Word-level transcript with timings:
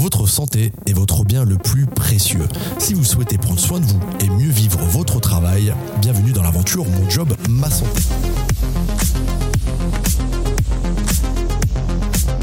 Votre 0.00 0.26
santé 0.26 0.72
est 0.86 0.94
votre 0.94 1.26
bien 1.26 1.44
le 1.44 1.58
plus 1.58 1.84
précieux. 1.84 2.48
Si 2.78 2.94
vous 2.94 3.04
souhaitez 3.04 3.36
prendre 3.36 3.60
soin 3.60 3.80
de 3.80 3.84
vous 3.84 4.00
et 4.20 4.30
mieux 4.30 4.48
vivre 4.48 4.78
votre 4.78 5.20
travail, 5.20 5.74
bienvenue 6.00 6.32
dans 6.32 6.42
l'aventure 6.42 6.86
Mon 6.86 7.10
Job, 7.10 7.36
Ma 7.50 7.68
Santé. 7.68 8.00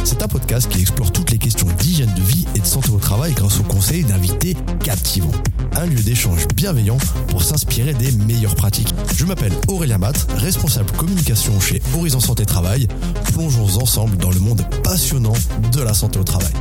C'est 0.03 0.21
un 0.21 0.27
podcast 0.27 0.69
qui 0.69 0.81
explore 0.81 1.11
toutes 1.11 1.31
les 1.31 1.39
questions 1.39 1.65
d'hygiène 1.79 2.13
de 2.13 2.21
vie 2.21 2.45
et 2.53 2.59
de 2.59 2.65
santé 2.65 2.91
au 2.91 2.99
travail 2.99 3.33
grâce 3.33 3.59
aux 3.59 3.63
conseils 3.63 4.03
d'invités 4.03 4.55
captivants. 4.83 5.31
Un 5.75 5.87
lieu 5.87 6.03
d'échange 6.03 6.47
bienveillant 6.55 6.99
pour 7.29 7.41
s'inspirer 7.41 7.95
des 7.95 8.11
meilleures 8.11 8.55
pratiques. 8.55 8.93
Je 9.15 9.25
m'appelle 9.25 9.53
Aurélien 9.67 9.97
Matt, 9.97 10.27
responsable 10.37 10.91
communication 10.91 11.59
chez 11.59 11.81
Horizon 11.97 12.19
Santé 12.19 12.45
Travail. 12.45 12.87
Plongeons 13.33 13.81
ensemble 13.81 14.15
dans 14.17 14.31
le 14.31 14.39
monde 14.39 14.63
passionnant 14.83 15.33
de 15.71 15.81
la 15.81 15.95
santé 15.95 16.19
au 16.19 16.23
travail. 16.23 16.53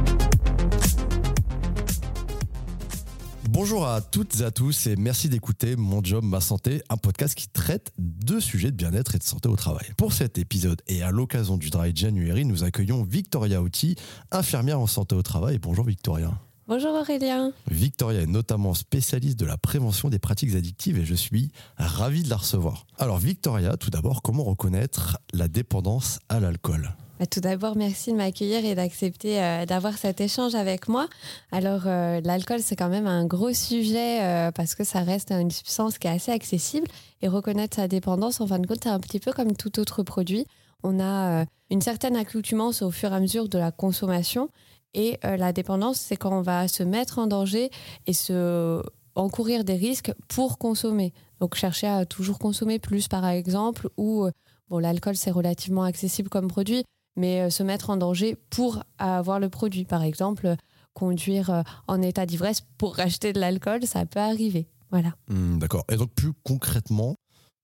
Bonjour 3.69 3.89
à 3.89 4.01
toutes 4.01 4.39
et 4.39 4.45
à 4.45 4.53
tous 4.53 4.87
et 4.87 4.95
merci 4.95 5.29
d'écouter 5.29 5.75
Mon 5.75 6.01
Job, 6.01 6.23
Ma 6.23 6.41
Santé, 6.41 6.85
un 6.89 6.97
podcast 6.97 7.35
qui 7.35 7.49
traite 7.49 7.91
de 7.99 8.39
sujets 8.39 8.71
de 8.71 8.77
bien-être 8.77 9.17
et 9.17 9.19
de 9.19 9.25
santé 9.25 9.49
au 9.49 9.57
travail. 9.57 9.89
Pour 9.97 10.13
cet 10.13 10.39
épisode 10.39 10.81
et 10.87 11.03
à 11.03 11.11
l'occasion 11.11 11.57
du 11.57 11.69
Dry 11.69 11.91
January, 11.93 12.45
nous 12.45 12.63
accueillons 12.63 13.03
Victoria 13.03 13.61
Outi, 13.61 13.97
infirmière 14.31 14.79
en 14.79 14.87
santé 14.87 15.17
au 15.17 15.23
travail. 15.25 15.59
Bonjour 15.59 15.85
Victoria. 15.85 16.31
Bonjour 16.69 16.93
Aurélien. 16.95 17.51
Victoria 17.69 18.21
est 18.21 18.27
notamment 18.27 18.73
spécialiste 18.73 19.37
de 19.37 19.47
la 19.47 19.59
prévention 19.59 20.11
des 20.11 20.21
pratiques 20.21 20.55
addictives 20.55 21.01
et 21.01 21.05
je 21.05 21.17
suis 21.17 21.51
ravi 21.77 22.23
de 22.23 22.31
la 22.31 22.37
recevoir. 22.37 22.87
Alors 22.99 23.19
Victoria, 23.19 23.77
tout 23.77 23.91
d'abord, 23.91 24.23
comment 24.23 24.45
reconnaître 24.45 25.19
la 25.33 25.49
dépendance 25.49 26.21
à 26.29 26.39
l'alcool? 26.39 26.95
Tout 27.25 27.41
d'abord, 27.41 27.77
merci 27.77 28.13
de 28.13 28.17
m'accueillir 28.17 28.65
et 28.67 28.75
d'accepter 28.75 29.43
euh, 29.43 29.65
d'avoir 29.65 29.97
cet 29.97 30.21
échange 30.21 30.55
avec 30.55 30.87
moi. 30.87 31.09
Alors, 31.51 31.83
euh, 31.87 32.21
l'alcool, 32.23 32.61
c'est 32.61 32.77
quand 32.77 32.91
même 32.91 33.07
un 33.07 33.25
gros 33.25 33.55
sujet 33.55 34.23
euh, 34.23 34.51
parce 34.53 34.75
que 34.75 34.85
ça 34.85 35.01
reste 35.01 35.33
une 35.33 35.51
substance 35.51 35.97
qui 35.97 36.09
est 36.09 36.11
assez 36.11 36.31
accessible 36.31 36.87
et 37.23 37.29
reconnaître 37.29 37.77
sa 37.77 37.89
dépendance, 37.89 38.43
en 38.43 38.47
fin 38.47 38.59
de 38.59 38.67
compte, 38.67 38.81
c'est 38.83 38.91
un 38.91 39.01
petit 39.01 39.21
peu 39.21 39.33
comme 39.33 39.57
tout 39.57 39.81
autre 39.81 40.03
produit. 40.03 40.47
On 40.83 41.01
a 41.01 41.47
une 41.71 41.81
certaine 41.81 42.17
accoutumance 42.17 42.83
au 42.83 42.91
fur 42.91 43.11
et 43.13 43.17
à 43.17 43.21
mesure 43.21 43.49
de 43.49 43.59
la 43.59 43.73
consommation 43.73 44.51
et 44.93 45.19
la 45.23 45.53
dépendance, 45.53 45.99
c'est 45.99 46.17
quand 46.17 46.33
on 46.33 46.43
va 46.43 46.69
se 46.69 46.83
mettre 46.83 47.19
en 47.19 47.27
danger 47.27 47.71
et 48.07 48.13
se 48.13 48.83
encourir 49.15 49.65
des 49.65 49.75
risques 49.75 50.13
pour 50.29 50.59
consommer. 50.59 51.15
Donc, 51.41 51.55
chercher 51.55 51.87
à 51.87 52.05
toujours 52.05 52.39
consommer 52.39 52.79
plus, 52.79 53.09
par 53.09 53.27
exemple, 53.27 53.89
ou 53.97 54.29
Bon, 54.69 54.81
l'alcool, 54.81 55.17
c'est 55.17 55.31
relativement 55.31 55.85
accessible 55.85 56.29
comme 56.29 56.49
produit, 56.49 56.85
mais 57.17 57.41
euh, 57.41 57.51
se 57.51 57.63
mettre 57.63 57.91
en 57.91 57.97
danger 57.97 58.37
pour 58.51 58.83
avoir 58.99 59.41
le 59.41 59.49
produit. 59.49 59.85
Par 59.85 60.03
exemple, 60.03 60.55
conduire 60.95 61.51
euh, 61.51 61.63
en 61.89 62.03
état 62.03 62.27
d'ivresse 62.27 62.63
pour 62.79 62.97
racheter 62.97 63.33
de 63.33 63.41
l'alcool, 63.41 63.85
ça 63.87 64.07
peut 64.07 64.21
arriver. 64.21 64.69
Voilà. 64.91 65.15
Hmm, 65.29 65.59
d'accord. 65.59 65.85
Et 65.91 65.97
donc, 65.97 66.11
plus 66.13 66.33
concrètement, 66.45 67.17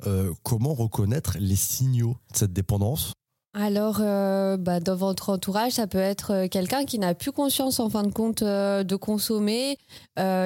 euh, 0.07 0.33
comment 0.43 0.75
reconnaître 0.75 1.37
les 1.39 1.57
signaux 1.57 2.17
de 2.33 2.39
cette 2.39 2.53
dépendance? 2.53 3.13
Alors, 3.55 3.99
bah, 3.99 4.81
dans 4.81 4.97
votre 4.97 5.29
entourage, 5.29 5.73
ça 5.73 5.87
peut 5.87 5.99
être 5.99 6.47
quelqu'un 6.47 6.87
qui 6.87 6.99
n'a 6.99 7.15
plus 7.15 7.33
conscience, 7.33 7.81
en 7.81 7.91
fin 7.91 8.03
de 8.03 8.11
compte, 8.11 8.43
de 8.43 8.97
consommer, 8.97 9.77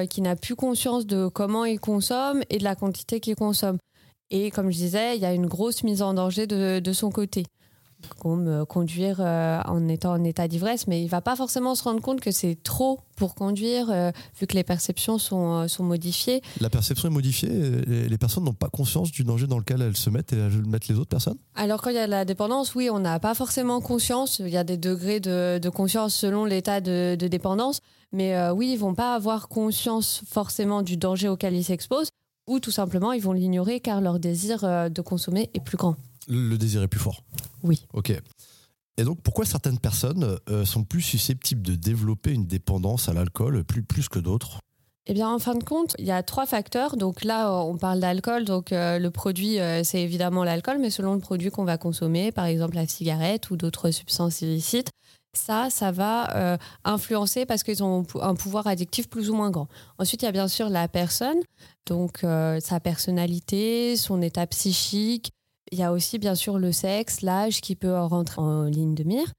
qui 0.09 0.21
n'a 0.21 0.35
plus 0.35 0.57
conscience 0.57 1.05
de 1.05 1.29
comment 1.29 1.63
il 1.63 1.79
consomme 1.79 2.43
et 2.49 2.57
de 2.57 2.65
la 2.65 2.75
quantité 2.75 3.21
qu'il 3.21 3.37
consomme. 3.37 3.77
Et 4.29 4.51
comme 4.51 4.71
je 4.71 4.75
disais, 4.75 5.15
il 5.15 5.21
y 5.21 5.25
a 5.25 5.33
une 5.33 5.45
grosse 5.45 5.83
mise 5.83 6.01
en 6.01 6.15
danger 6.15 6.47
de, 6.47 6.81
de 6.81 6.91
son 6.91 7.09
côté 7.09 7.45
comme 8.19 8.47
euh, 8.47 8.65
conduire 8.65 9.17
euh, 9.19 9.61
en 9.65 9.87
étant 9.87 10.13
en 10.13 10.23
état 10.23 10.47
d'ivresse, 10.47 10.87
mais 10.87 11.01
il 11.01 11.07
va 11.07 11.21
pas 11.21 11.35
forcément 11.35 11.75
se 11.75 11.83
rendre 11.83 12.01
compte 12.01 12.21
que 12.21 12.31
c'est 12.31 12.57
trop 12.61 12.99
pour 13.15 13.35
conduire, 13.35 13.89
euh, 13.89 14.11
vu 14.39 14.47
que 14.47 14.55
les 14.55 14.63
perceptions 14.63 15.17
sont, 15.17 15.67
sont 15.67 15.83
modifiées. 15.83 16.41
La 16.61 16.69
perception 16.69 17.09
est 17.09 17.11
modifiée, 17.11 17.49
les, 17.49 18.17
personnes 18.17 18.43
n'ont 18.43 18.53
pas 18.53 18.69
conscience 18.69 19.11
du 19.11 19.23
danger 19.23 19.47
dans 19.47 19.57
lequel 19.57 19.81
elles 19.81 19.97
se 19.97 20.09
mettent 20.09 20.33
et 20.33 20.37
elles 20.37 20.65
mettent 20.65 20.87
les 20.87 20.95
autres 20.95 21.09
personnes? 21.09 21.37
Alors 21.55 21.81
quand 21.81 21.89
il 21.89 21.95
y 21.95 21.99
a 21.99 22.07
la 22.07 22.25
dépendance, 22.25 22.75
oui, 22.75 22.89
on 22.91 22.99
n'a 22.99 23.19
pas 23.19 23.33
forcément 23.33 23.81
conscience, 23.81 24.39
il 24.39 24.49
y 24.49 24.57
a 24.57 24.63
des 24.63 24.77
degrés 24.77 25.19
de, 25.19 25.59
de 25.59 25.69
conscience 25.69 26.15
selon 26.15 26.45
l'état 26.45 26.81
de, 26.81 27.15
de, 27.15 27.27
dépendance, 27.27 27.81
mais 28.11 28.49
oui, 28.51 28.71
ils 28.73 28.79
vont 28.79 28.93
pas 28.93 29.15
avoir 29.15 29.47
conscience 29.47 30.21
forcément 30.27 30.81
du 30.81 30.97
danger 30.97 31.27
auquel 31.27 31.55
ils 31.55 31.63
s'exposent, 31.63 32.09
ou 32.47 32.59
tout 32.59 32.71
simplement 32.71 33.11
ils 33.11 33.21
vont 33.21 33.33
l'ignorer 33.33 33.79
car 33.79 34.01
leur 34.01 34.19
désir 34.19 34.61
de 34.61 35.01
consommer 35.01 35.49
est 35.53 35.63
plus 35.63 35.77
grand. 35.77 35.95
Le 36.27 36.57
désir 36.57 36.83
est 36.83 36.87
plus 36.87 36.99
fort. 36.99 37.23
Oui. 37.63 37.85
Ok. 37.93 38.13
Et 38.97 39.03
donc, 39.03 39.21
pourquoi 39.21 39.45
certaines 39.45 39.77
personnes 39.77 40.37
euh, 40.49 40.65
sont 40.65 40.83
plus 40.83 41.01
susceptibles 41.01 41.61
de 41.61 41.75
développer 41.75 42.33
une 42.33 42.47
dépendance 42.47 43.09
à 43.09 43.13
l'alcool 43.13 43.63
plus, 43.63 43.83
plus 43.83 44.09
que 44.09 44.17
d'autres? 44.17 44.59
Eh 45.05 45.13
bien, 45.13 45.29
en 45.29 45.39
fin 45.39 45.55
de 45.55 45.63
compte, 45.63 45.95
il 45.99 46.05
y 46.05 46.11
a 46.11 46.23
trois 46.23 46.47
facteurs. 46.47 46.97
Donc 46.97 47.23
là, 47.23 47.53
on 47.53 47.77
parle 47.77 47.99
d'alcool. 47.99 48.43
Donc 48.43 48.71
euh, 48.71 48.97
le 48.97 49.11
produit, 49.11 49.59
euh, 49.59 49.83
c'est 49.83 50.01
évidemment 50.01 50.43
l'alcool, 50.43 50.79
mais 50.79 50.89
selon 50.89 51.13
le 51.13 51.19
produit 51.19 51.51
qu'on 51.51 51.63
va 51.63 51.77
consommer, 51.77 52.31
par 52.31 52.45
exemple 52.45 52.75
la 52.75 52.87
cigarette 52.87 53.51
ou 53.51 53.55
d'autres 53.55 53.91
substances 53.91 54.41
illicites, 54.41 54.89
ça, 55.33 55.69
ça 55.69 55.91
va 55.91 56.57
influencer 56.83 57.45
parce 57.45 57.61
qu'ils 57.61 57.83
ont 57.83 58.03
un 58.19 58.33
pouvoir 58.33 58.65
addictif 58.65 59.07
plus 59.07 59.29
ou 59.29 59.35
moins 59.35 59.51
grand. 59.51 59.67
Ensuite, 59.99 60.23
il 60.23 60.25
y 60.25 60.27
a 60.27 60.31
bien 60.31 60.47
sûr 60.47 60.67
la 60.67 60.87
personne, 60.87 61.37
donc 61.85 62.21
sa 62.21 62.79
personnalité, 62.79 63.97
son 63.97 64.23
état 64.23 64.47
psychique, 64.47 65.29
il 65.71 65.77
y 65.77 65.83
a 65.83 65.91
aussi 65.91 66.19
bien 66.19 66.35
sûr 66.35 66.59
le 66.59 66.71
sexe, 66.71 67.21
l'âge 67.21 67.61
qui 67.61 67.75
peut 67.75 67.97
rentrer 67.97 68.41
en 68.41 68.63
ligne 68.63 68.95
de 68.95 69.03
mire. 69.03 69.31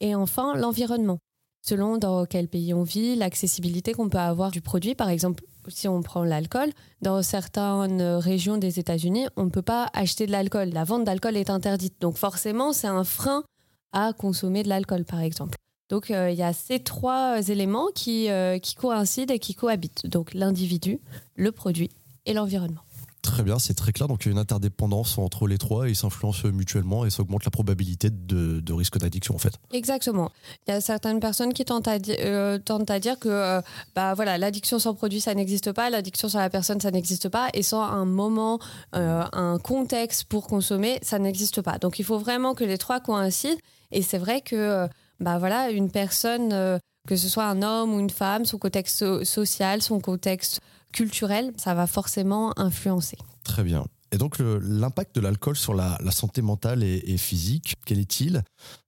Et 0.00 0.14
enfin, 0.14 0.56
l'environnement. 0.56 1.18
Selon 1.62 1.96
dans 1.96 2.26
quel 2.26 2.48
pays 2.48 2.74
on 2.74 2.82
vit, 2.82 3.16
l'accessibilité 3.16 3.94
qu'on 3.94 4.10
peut 4.10 4.18
avoir 4.18 4.50
du 4.50 4.60
produit. 4.60 4.94
Par 4.94 5.08
exemple, 5.08 5.44
si 5.68 5.88
on 5.88 6.02
prend 6.02 6.22
l'alcool, 6.22 6.70
dans 7.00 7.22
certaines 7.22 8.02
régions 8.02 8.58
des 8.58 8.78
États-Unis, 8.78 9.26
on 9.36 9.44
ne 9.44 9.50
peut 9.50 9.62
pas 9.62 9.88
acheter 9.94 10.26
de 10.26 10.32
l'alcool. 10.32 10.70
La 10.70 10.84
vente 10.84 11.04
d'alcool 11.04 11.36
est 11.36 11.48
interdite. 11.48 11.94
Donc 12.00 12.18
forcément, 12.18 12.74
c'est 12.74 12.86
un 12.86 13.04
frein 13.04 13.44
à 13.92 14.12
consommer 14.12 14.62
de 14.62 14.68
l'alcool, 14.68 15.04
par 15.04 15.20
exemple. 15.20 15.56
Donc 15.88 16.10
euh, 16.10 16.30
il 16.30 16.36
y 16.36 16.42
a 16.42 16.52
ces 16.52 16.80
trois 16.80 17.48
éléments 17.48 17.88
euh, 18.08 18.58
qui 18.58 18.74
coïncident 18.74 19.32
et 19.32 19.38
qui 19.38 19.54
cohabitent. 19.54 20.06
Donc 20.06 20.34
l'individu, 20.34 21.00
le 21.36 21.52
produit 21.52 21.90
et 22.26 22.32
l'environnement. 22.32 22.82
Très 23.24 23.42
bien, 23.42 23.58
c'est 23.58 23.72
très 23.72 23.92
clair. 23.92 24.06
Donc 24.06 24.24
il 24.24 24.28
y 24.28 24.28
a 24.28 24.32
une 24.32 24.38
interdépendance 24.38 25.16
entre 25.16 25.46
les 25.46 25.56
trois 25.56 25.88
et 25.88 25.92
ils 25.92 25.96
s'influencent 25.96 26.46
mutuellement 26.48 27.06
et 27.06 27.10
ça 27.10 27.22
augmente 27.22 27.46
la 27.46 27.50
probabilité 27.50 28.10
de, 28.10 28.72
risque 28.72 28.98
d'addiction 28.98 29.34
en 29.34 29.38
fait. 29.38 29.54
Exactement. 29.72 30.30
Il 30.66 30.74
y 30.74 30.76
a 30.76 30.82
certaines 30.82 31.20
personnes 31.20 31.54
qui 31.54 31.64
tentent 31.64 31.88
à, 31.88 31.96
euh, 32.20 32.58
dire 33.00 33.18
que 33.18 33.30
euh, 33.30 33.62
bah, 33.94 34.12
voilà, 34.12 34.36
l'addiction 34.36 34.78
sans 34.78 34.92
produit 34.92 35.22
ça 35.22 35.34
n'existe 35.34 35.72
pas, 35.72 35.88
l'addiction 35.88 36.28
sur 36.28 36.38
la 36.38 36.50
personne 36.50 36.80
ça 36.80 36.90
n'existe 36.90 37.30
pas 37.30 37.48
et 37.54 37.62
sans 37.62 37.82
un 37.82 38.04
moment, 38.04 38.58
euh, 38.94 39.24
un 39.32 39.58
contexte 39.58 40.24
pour 40.24 40.46
consommer 40.46 40.98
ça 41.00 41.18
n'existe 41.18 41.62
pas. 41.62 41.78
Donc 41.78 41.98
il 41.98 42.04
faut 42.04 42.18
vraiment 42.18 42.54
que 42.54 42.64
les 42.64 42.76
trois 42.76 43.00
coïncident 43.00 43.56
et 43.90 44.02
c'est 44.02 44.18
vrai 44.18 44.42
que 44.42 44.86
bah, 45.20 45.38
voilà, 45.38 45.70
une 45.70 45.90
personne, 45.90 46.50
que 47.08 47.16
ce 47.16 47.28
soit 47.30 47.44
un 47.44 47.62
homme 47.62 47.94
ou 47.94 48.00
une 48.00 48.10
femme, 48.10 48.44
son 48.44 48.58
contexte 48.58 49.24
social, 49.24 49.80
son 49.80 49.98
contexte 49.98 50.60
culturel, 50.94 51.52
ça 51.56 51.74
va 51.74 51.86
forcément 51.86 52.58
influencer. 52.58 53.18
Très 53.42 53.64
bien. 53.64 53.84
Et 54.12 54.16
donc 54.16 54.36
l'impact 54.38 55.16
de 55.16 55.20
l'alcool 55.20 55.56
sur 55.56 55.74
la, 55.74 55.98
santé 56.10 56.40
mentale 56.40 56.84
et, 56.84 57.18
physique, 57.18 57.74
quel 57.84 57.98
est-il? 57.98 58.42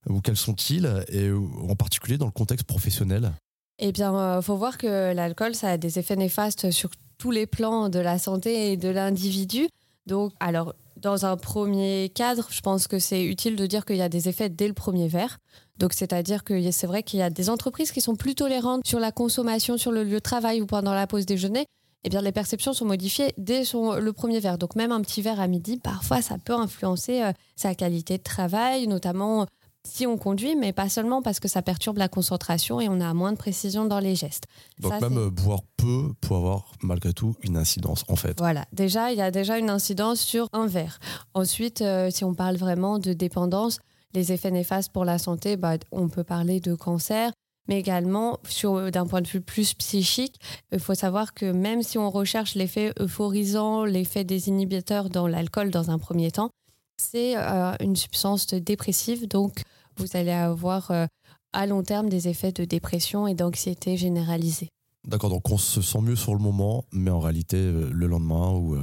Ou 0.09 0.21
quels 0.21 0.37
sont-ils? 0.37 1.03
Et 1.09 1.29
en 1.29 1.75
particulier 1.75 2.17
dans 2.17 2.25
le 2.25 2.31
contexte 2.31 2.65
professionnel? 2.65 3.33
Eh 3.79 3.91
bien, 3.91 4.11
il 4.11 4.37
euh, 4.37 4.41
faut 4.41 4.55
voir 4.55 4.77
que 4.77 5.13
l'alcool, 5.13 5.53
ça 5.53 5.71
a 5.71 5.77
des 5.77 5.99
effets 5.99 6.15
néfastes 6.15 6.71
sur 6.71 6.89
tous 7.17 7.29
les 7.29 7.45
plans 7.45 7.89
de 7.89 7.99
la 7.99 8.17
santé 8.17 8.71
et 8.71 8.77
de 8.77 8.89
l'individu. 8.89 9.67
Donc, 10.07 10.31
alors, 10.39 10.73
dans 10.95 11.25
un 11.25 11.37
premier 11.37 12.09
cadre, 12.15 12.47
je 12.49 12.61
pense 12.61 12.87
que 12.87 12.97
c'est 12.97 13.23
utile 13.23 13.55
de 13.55 13.65
dire 13.67 13.85
qu'il 13.85 13.97
y 13.97 14.01
a 14.01 14.09
des 14.09 14.29
effets 14.29 14.49
dès 14.49 14.67
le 14.67 14.73
premier 14.73 15.07
verre. 15.07 15.37
Donc, 15.77 15.93
c'est-à-dire 15.93 16.43
que 16.43 16.71
c'est 16.71 16.87
vrai 16.87 17.03
qu'il 17.03 17.19
y 17.19 17.21
a 17.21 17.29
des 17.29 17.49
entreprises 17.49 17.91
qui 17.91 18.01
sont 18.01 18.15
plus 18.15 18.33
tolérantes 18.33 18.87
sur 18.87 18.99
la 18.99 19.11
consommation 19.11 19.77
sur 19.77 19.91
le 19.91 20.03
lieu 20.03 20.15
de 20.15 20.19
travail 20.19 20.61
ou 20.61 20.65
pendant 20.65 20.93
la 20.93 21.05
pause 21.05 21.25
déjeuner 21.25 21.67
eh 22.07 22.09
bien, 22.09 22.21
les 22.21 22.31
perceptions 22.31 22.71
sont 22.71 22.85
modifiées 22.85 23.33
dès 23.37 23.65
son, 23.65 23.95
le 23.95 24.13
premier 24.13 24.39
verre. 24.39 24.57
Donc, 24.57 24.77
même 24.77 24.93
un 24.93 25.01
petit 25.01 25.21
verre 25.21 25.41
à 25.41 25.47
midi, 25.47 25.75
parfois, 25.75 26.21
ça 26.21 26.37
peut 26.37 26.53
influencer 26.53 27.21
euh, 27.21 27.33
sa 27.57 27.75
qualité 27.75 28.17
de 28.17 28.23
travail, 28.23 28.87
notamment 28.87 29.45
si 29.85 30.07
on 30.07 30.17
conduit, 30.17 30.55
mais 30.55 30.71
pas 30.71 30.87
seulement 30.87 31.21
parce 31.21 31.41
que 31.41 31.49
ça 31.49 31.61
perturbe 31.61 31.97
la 31.97 32.07
concentration 32.07 32.79
et 32.79 32.87
on 32.87 33.01
a 33.01 33.13
moins 33.13 33.33
de 33.33 33.37
précision 33.37 33.85
dans 33.85 33.99
les 33.99 34.15
gestes. 34.15 34.45
Donc 34.79 35.01
même 35.01 35.17
euh, 35.17 35.29
boire 35.29 35.63
peu 35.75 36.13
peut 36.21 36.35
avoir 36.35 36.71
malgré 36.81 37.11
tout 37.11 37.35
une 37.41 37.57
incidence 37.57 38.05
en 38.07 38.15
fait. 38.15 38.37
Voilà, 38.37 38.65
déjà 38.71 39.11
il 39.11 39.17
y 39.17 39.21
a 39.21 39.31
déjà 39.31 39.57
une 39.57 39.69
incidence 39.69 40.21
sur 40.21 40.47
un 40.53 40.65
verre. 40.67 40.99
Ensuite, 41.33 41.81
euh, 41.81 42.09
si 42.09 42.23
on 42.23 42.33
parle 42.33 42.55
vraiment 42.55 42.99
de 42.99 43.11
dépendance, 43.11 43.79
les 44.13 44.31
effets 44.31 44.51
néfastes 44.51 44.91
pour 44.91 45.05
la 45.05 45.17
santé, 45.17 45.57
bah, 45.57 45.75
on 45.91 46.07
peut 46.07 46.23
parler 46.23 46.59
de 46.59 46.73
cancer, 46.73 47.31
mais 47.67 47.79
également 47.79 48.39
d'un 48.91 49.05
point 49.05 49.21
de 49.21 49.27
vue 49.27 49.41
plus 49.41 49.73
psychique. 49.73 50.39
Il 50.71 50.79
faut 50.79 50.95
savoir 50.95 51.33
que 51.33 51.45
même 51.45 51.83
si 51.83 51.97
on 51.97 52.09
recherche 52.09 52.55
l'effet 52.55 52.93
euphorisant, 52.99 53.85
l'effet 53.85 54.23
des 54.23 54.49
inhibiteurs 54.49 55.09
dans 55.09 55.27
l'alcool 55.27 55.71
dans 55.71 55.91
un 55.91 55.99
premier 55.99 56.31
temps, 56.31 56.49
c'est 56.97 57.37
euh, 57.37 57.73
une 57.79 57.95
substance 57.95 58.47
dépressive, 58.47 59.27
donc 59.27 59.61
vous 59.97 60.07
allez 60.15 60.31
avoir 60.31 60.91
euh, 60.91 61.05
à 61.53 61.65
long 61.67 61.83
terme 61.83 62.09
des 62.09 62.27
effets 62.27 62.51
de 62.51 62.65
dépression 62.65 63.27
et 63.27 63.35
d'anxiété 63.35 63.97
généralisée. 63.97 64.69
D'accord, 65.07 65.29
donc 65.29 65.49
on 65.49 65.57
se 65.57 65.81
sent 65.81 66.01
mieux 66.01 66.17
sur 66.17 66.33
le 66.33 66.41
moment, 66.41 66.83
mais 66.91 67.09
en 67.09 67.21
réalité, 67.21 67.55
euh, 67.55 67.89
le 67.93 68.07
lendemain 68.07 68.51
ou 68.51 68.75
euh, 68.75 68.81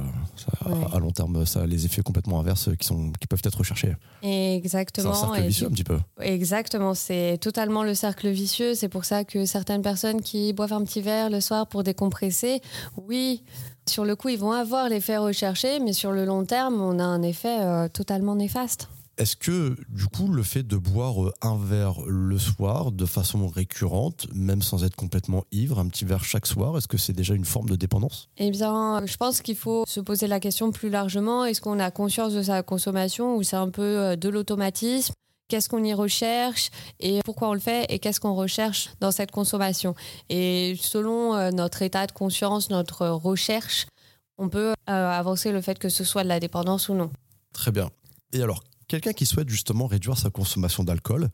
à 0.91 0.97
long 0.97 1.11
terme, 1.11 1.45
ça 1.45 1.61
a 1.61 1.65
les 1.67 1.85
effets 1.85 2.01
complètement 2.01 2.39
inverses 2.39 2.69
qui, 2.79 2.87
sont, 2.87 3.11
qui 3.19 3.27
peuvent 3.27 3.43
être 3.43 3.59
recherchés. 3.59 3.95
Exactement. 4.23 5.13
C'est 5.13 5.23
un 5.23 5.33
cercle 5.33 5.47
vicieux 5.47 5.67
un 5.67 5.69
petit 5.69 5.83
peu. 5.83 5.99
Exactement, 6.19 6.95
c'est 6.95 7.37
totalement 7.39 7.83
le 7.83 7.93
cercle 7.93 8.27
vicieux. 8.29 8.73
C'est 8.73 8.89
pour 8.89 9.05
ça 9.05 9.23
que 9.23 9.45
certaines 9.45 9.83
personnes 9.83 10.23
qui 10.23 10.51
boivent 10.53 10.73
un 10.73 10.83
petit 10.83 11.01
verre 11.01 11.29
le 11.29 11.41
soir 11.41 11.67
pour 11.67 11.83
décompresser, 11.83 12.59
oui, 12.97 13.43
sur 13.87 14.03
le 14.03 14.15
coup, 14.15 14.29
ils 14.29 14.39
vont 14.39 14.51
avoir 14.51 14.89
l'effet 14.89 15.17
recherché, 15.17 15.79
mais 15.79 15.93
sur 15.93 16.11
le 16.11 16.25
long 16.25 16.43
terme, 16.43 16.81
on 16.81 16.97
a 16.97 17.03
un 17.03 17.21
effet 17.21 17.59
euh, 17.61 17.87
totalement 17.87 18.35
néfaste. 18.35 18.89
Est-ce 19.17 19.37
que, 19.37 19.77
du 19.87 20.07
coup, 20.07 20.27
le 20.27 20.43
fait 20.43 20.63
de 20.63 20.75
boire 20.75 21.23
euh, 21.23 21.33
un 21.41 21.57
verre 21.57 22.01
le 22.05 22.37
soir 22.37 22.91
de 22.91 23.05
façon 23.05 23.47
récurrente, 23.47 24.27
même 24.33 24.61
sans 24.61 24.83
être 24.83 24.95
complètement 24.97 25.45
ivre, 25.53 25.79
un 25.79 25.87
petit 25.87 26.03
verre 26.03 26.25
chaque 26.25 26.45
soir, 26.45 26.77
est-ce 26.77 26.89
que 26.89 26.97
c'est 26.97 27.13
déjà 27.13 27.33
une 27.33 27.45
forme 27.45 27.69
de 27.69 27.77
dépendance? 27.77 28.27
Eh 28.37 28.51
bien, 28.51 29.05
je 29.05 29.15
pense 29.15 29.41
qu'il 29.41 29.55
faut 29.55 29.85
se 29.87 30.01
poser 30.01 30.27
la 30.27 30.41
question 30.41 30.71
plus 30.71 30.89
largement. 30.89 31.45
Est-ce 31.45 31.61
qu'on 31.61 31.79
a 31.79 31.91
conscience 31.91 32.33
de 32.33 32.41
sa 32.41 32.61
consommation 32.61 33.37
ou 33.37 33.43
c'est 33.43 33.55
un 33.55 33.69
peu 33.69 33.81
euh, 33.81 34.15
de 34.17 34.27
l'automatisme? 34.27 35.13
Qu'est-ce 35.47 35.69
qu'on 35.69 35.83
y 35.83 35.93
recherche? 35.93 36.69
Et 36.99 37.21
pourquoi 37.23 37.49
on 37.49 37.53
le 37.53 37.59
fait? 37.61 37.85
Et 37.87 37.99
qu'est-ce 37.99 38.19
qu'on 38.19 38.33
recherche 38.33 38.89
dans 38.99 39.11
cette 39.11 39.31
consommation? 39.31 39.95
Et 40.27 40.75
selon 40.81 41.35
euh, 41.35 41.51
notre 41.51 41.83
état 41.83 42.05
de 42.05 42.11
conscience, 42.11 42.69
notre 42.69 43.07
recherche, 43.07 43.85
on 44.37 44.49
peut 44.49 44.73
avancer 44.87 45.53
le 45.53 45.61
fait 45.61 45.79
que 45.79 45.87
ce 45.87 46.03
soit 46.03 46.23
de 46.23 46.27
la 46.27 46.41
dépendance 46.41 46.89
ou 46.89 46.93
non. 46.95 47.09
Très 47.53 47.71
bien. 47.71 47.89
Et 48.33 48.41
alors, 48.41 48.61
quelqu'un 48.87 49.13
qui 49.13 49.25
souhaite 49.25 49.49
justement 49.49 49.87
réduire 49.87 50.17
sa 50.17 50.29
consommation 50.29 50.83
d'alcool, 50.83 51.29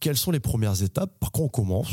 quelles 0.00 0.16
sont 0.16 0.30
les 0.30 0.40
premières 0.40 0.82
étapes? 0.82 1.18
Par 1.18 1.32
quoi 1.32 1.44
on 1.44 1.48
commence? 1.48 1.90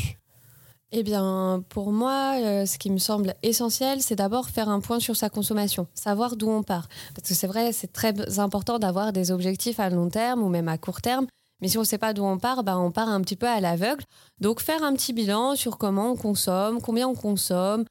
Eh 0.94 1.02
bien, 1.02 1.64
pour 1.70 1.90
moi, 1.90 2.34
euh, 2.38 2.66
ce 2.66 2.76
qui 2.76 2.90
me 2.90 2.98
semble 2.98 3.34
essentiel, 3.42 4.02
c'est 4.02 4.16
d'abord 4.16 4.50
faire 4.50 4.68
un 4.68 4.80
point 4.80 5.00
sur 5.00 5.16
sa 5.16 5.30
consommation, 5.30 5.86
savoir 5.94 6.36
d'où 6.36 6.50
on 6.50 6.62
part. 6.62 6.86
Parce 7.14 7.28
que 7.28 7.34
c'est 7.34 7.46
vrai, 7.46 7.72
c'est 7.72 7.94
très 7.94 8.38
important 8.38 8.78
d'avoir 8.78 9.14
des 9.14 9.30
objectifs 9.30 9.80
à 9.80 9.88
long 9.88 10.10
terme 10.10 10.42
ou 10.42 10.50
même 10.50 10.68
à 10.68 10.76
court 10.76 11.00
terme. 11.00 11.26
Mais 11.62 11.68
si 11.68 11.78
on 11.78 11.82
ne 11.82 11.86
sait 11.86 11.96
pas 11.96 12.12
d'où 12.12 12.24
on 12.24 12.38
part, 12.38 12.62
bah, 12.62 12.76
on 12.76 12.90
part 12.90 13.08
un 13.08 13.22
petit 13.22 13.36
peu 13.36 13.48
à 13.48 13.60
l'aveugle. 13.60 14.04
Donc, 14.40 14.60
faire 14.60 14.82
un 14.82 14.92
petit 14.92 15.14
bilan 15.14 15.56
sur 15.56 15.78
comment 15.78 16.12
on 16.12 16.16
consomme, 16.16 16.82
combien 16.82 17.08
on 17.08 17.14
consomme. 17.14 17.86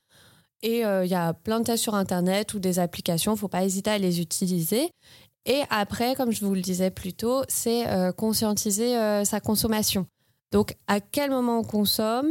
Et 0.62 0.86
euh, 0.86 1.04
il 1.04 1.10
y 1.10 1.16
a 1.16 1.34
plein 1.34 1.60
de 1.60 1.66
tests 1.66 1.82
sur 1.82 1.96
Internet 1.96 2.54
ou 2.54 2.60
des 2.60 2.78
applications, 2.78 3.34
il 3.34 3.40
faut 3.40 3.48
pas 3.48 3.64
hésiter 3.64 3.90
à 3.90 3.98
les 3.98 4.22
utiliser. 4.22 4.92
Et 5.46 5.62
après, 5.70 6.16
comme 6.16 6.32
je 6.32 6.46
vous 6.46 6.54
le 6.54 6.62
disais 6.62 6.92
plus 6.92 7.14
tôt, 7.14 7.44
c'est 7.48 7.88
euh, 7.88 8.12
conscientiser 8.12 8.98
euh, 8.98 9.26
sa 9.26 9.40
consommation. 9.40 10.06
Donc, 10.52 10.76
à 10.88 11.00
quel 11.00 11.32
moment 11.32 11.60
on 11.60 11.64
consomme 11.64 12.30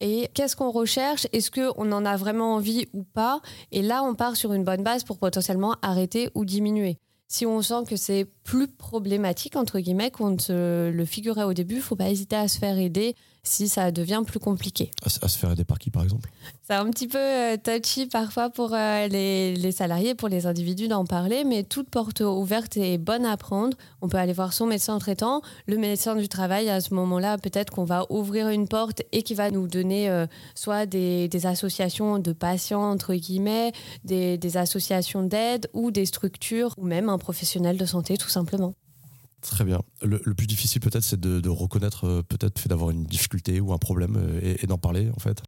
et 0.00 0.28
qu'est-ce 0.34 0.56
qu'on 0.56 0.70
recherche? 0.70 1.26
Est-ce 1.32 1.50
qu'on 1.50 1.92
en 1.92 2.04
a 2.04 2.16
vraiment 2.16 2.54
envie 2.54 2.86
ou 2.92 3.04
pas? 3.04 3.40
Et 3.70 3.82
là, 3.82 4.02
on 4.02 4.14
part 4.14 4.36
sur 4.36 4.52
une 4.52 4.64
bonne 4.64 4.82
base 4.82 5.04
pour 5.04 5.18
potentiellement 5.18 5.76
arrêter 5.82 6.28
ou 6.34 6.44
diminuer. 6.44 6.98
Si 7.28 7.46
on 7.46 7.62
sent 7.62 7.84
que 7.88 7.96
c'est 7.96 8.26
plus 8.42 8.68
problématique, 8.68 9.56
entre 9.56 9.78
guillemets, 9.78 10.10
qu'on 10.10 10.30
ne 10.30 10.90
le 10.90 11.04
figurait 11.04 11.44
au 11.44 11.52
début, 11.52 11.74
il 11.74 11.78
ne 11.78 11.82
faut 11.82 11.96
pas 11.96 12.10
hésiter 12.10 12.36
à 12.36 12.48
se 12.48 12.58
faire 12.58 12.78
aider 12.78 13.14
si 13.44 13.68
ça 13.68 13.92
devient 13.92 14.22
plus 14.26 14.40
compliqué. 14.40 14.90
À, 15.04 15.28
se 15.28 15.38
faire 15.38 15.52
aider 15.52 15.64
par 15.64 15.78
qui, 15.78 15.90
par 15.90 16.02
exemple? 16.02 16.30
C'est 16.66 16.74
un 16.74 16.90
petit 16.90 17.06
peu 17.06 17.18
euh, 17.18 17.56
touchy 17.56 18.06
parfois 18.06 18.48
pour 18.48 18.72
euh, 18.72 19.06
les, 19.08 19.72
salariés, 19.72 20.14
pour 20.14 20.28
les 20.28 20.46
individus 20.46 20.88
d'en 20.88 21.04
parler, 21.04 21.44
mais 21.44 21.62
toute 21.62 21.90
porte 21.90 22.20
ouverte 22.20 22.76
est 22.78 22.98
bonne 22.98 23.26
à 23.26 23.36
prendre. 23.36 23.76
On 24.00 24.08
peut 24.08 24.16
aller 24.16 24.32
voir 24.32 24.52
son 24.54 24.66
médecin 24.66 24.98
traitant, 24.98 25.42
le 25.66 25.76
médecin 25.76 26.16
du 26.16 26.28
travail. 26.28 26.70
À 26.70 26.80
ce 26.80 26.94
moment-là, 26.94 27.36
peut-être 27.38 27.70
qu'on 27.70 27.84
va 27.84 28.06
ouvrir 28.10 28.48
une 28.48 28.66
porte 28.66 29.02
et 29.12 29.22
qui 29.22 29.34
va 29.34 29.50
nous 29.50 29.68
donner 29.68 30.08
euh, 30.08 30.26
soit 30.54 30.86
des, 30.86 31.28
associations 31.44 32.18
de 32.18 32.32
patients, 32.32 32.90
entre 32.90 33.14
guillemets, 33.14 33.72
des, 34.04 34.38
des 34.38 34.56
associations 34.56 35.22
d'aide 35.22 35.68
ou 35.74 35.90
des 35.90 36.06
structures, 36.06 36.74
ou 36.78 36.86
même 36.86 37.10
un 37.10 37.18
professionnel 37.18 37.76
de 37.76 37.84
santé, 37.84 38.16
tout 38.16 38.30
simplement. 38.30 38.74
Très 39.44 39.64
bien. 39.64 39.82
Le, 40.02 40.18
plus 40.34 40.46
difficile 40.46 40.80
peut-être, 40.80 41.04
c'est 41.04 41.20
de, 41.20 41.48
reconnaître 41.48 42.06
euh, 42.06 42.22
peut-être 42.22 42.58
fait 42.58 42.68
d'avoir 42.68 42.90
une 42.90 43.04
difficulté 43.04 43.60
ou 43.60 43.74
un 43.74 43.78
problème 43.78 44.16
euh, 44.16 44.56
et 44.58 44.66
d'en 44.66 44.78
parler 44.78 45.10
en 45.14 45.20
fait. 45.20 45.42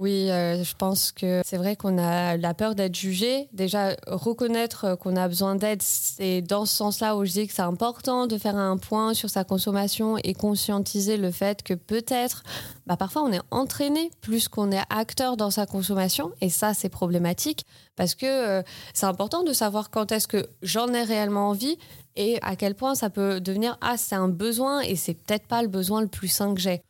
Oui, 0.00 0.30
euh, 0.30 0.64
je 0.64 0.74
pense 0.74 1.12
que 1.12 1.42
c'est 1.44 1.58
vrai 1.58 1.76
qu'on 1.76 1.98
a 1.98 2.38
la 2.38 2.54
peur 2.54 2.74
d'être 2.74 2.96
jugé. 2.96 3.50
Déjà, 3.52 3.96
reconnaître 4.06 4.96
qu'on 4.96 5.14
a 5.14 5.28
besoin 5.28 5.56
d'aide, 5.56 5.82
c'est 5.82 6.40
dans 6.40 6.64
ce 6.64 6.74
sens-là 6.74 7.18
où 7.18 7.26
je 7.26 7.32
dis 7.32 7.46
que 7.46 7.52
c'est 7.52 7.60
important 7.60 8.26
de 8.26 8.38
faire 8.38 8.56
un 8.56 8.78
point 8.78 9.12
sur 9.12 9.28
sa 9.28 9.44
consommation 9.44 10.16
et 10.24 10.32
conscientiser 10.32 11.18
le 11.18 11.30
fait 11.30 11.62
que 11.62 11.74
peut-être, 11.74 12.44
bah, 12.86 12.96
parfois 12.96 13.24
on 13.24 13.30
est 13.30 13.42
entraîné 13.50 14.10
plus 14.22 14.48
qu'on 14.48 14.72
est 14.72 14.80
acteur 14.88 15.36
dans 15.36 15.50
sa 15.50 15.66
consommation. 15.66 16.32
Et 16.40 16.48
ça, 16.48 16.72
c'est 16.72 16.88
problématique 16.88 17.66
parce 17.94 18.14
que 18.14 18.24
euh, 18.24 18.62
c'est 18.94 19.04
important 19.04 19.42
de 19.42 19.52
savoir 19.52 19.90
quand 19.90 20.12
est-ce 20.12 20.28
que 20.28 20.48
j'en 20.62 20.94
ai 20.94 21.02
réellement 21.02 21.50
envie 21.50 21.76
et 22.16 22.38
à 22.40 22.56
quel 22.56 22.74
point 22.74 22.94
ça 22.94 23.10
peut 23.10 23.38
devenir, 23.38 23.76
ah, 23.82 23.98
c'est 23.98 24.14
un 24.14 24.28
besoin 24.28 24.80
et 24.80 24.96
c'est 24.96 25.12
peut-être 25.12 25.46
pas 25.46 25.60
le 25.60 25.68
besoin 25.68 26.00
le 26.00 26.08
plus 26.08 26.28
sain 26.28 26.54
que 26.54 26.60
j'ai. 26.60 26.80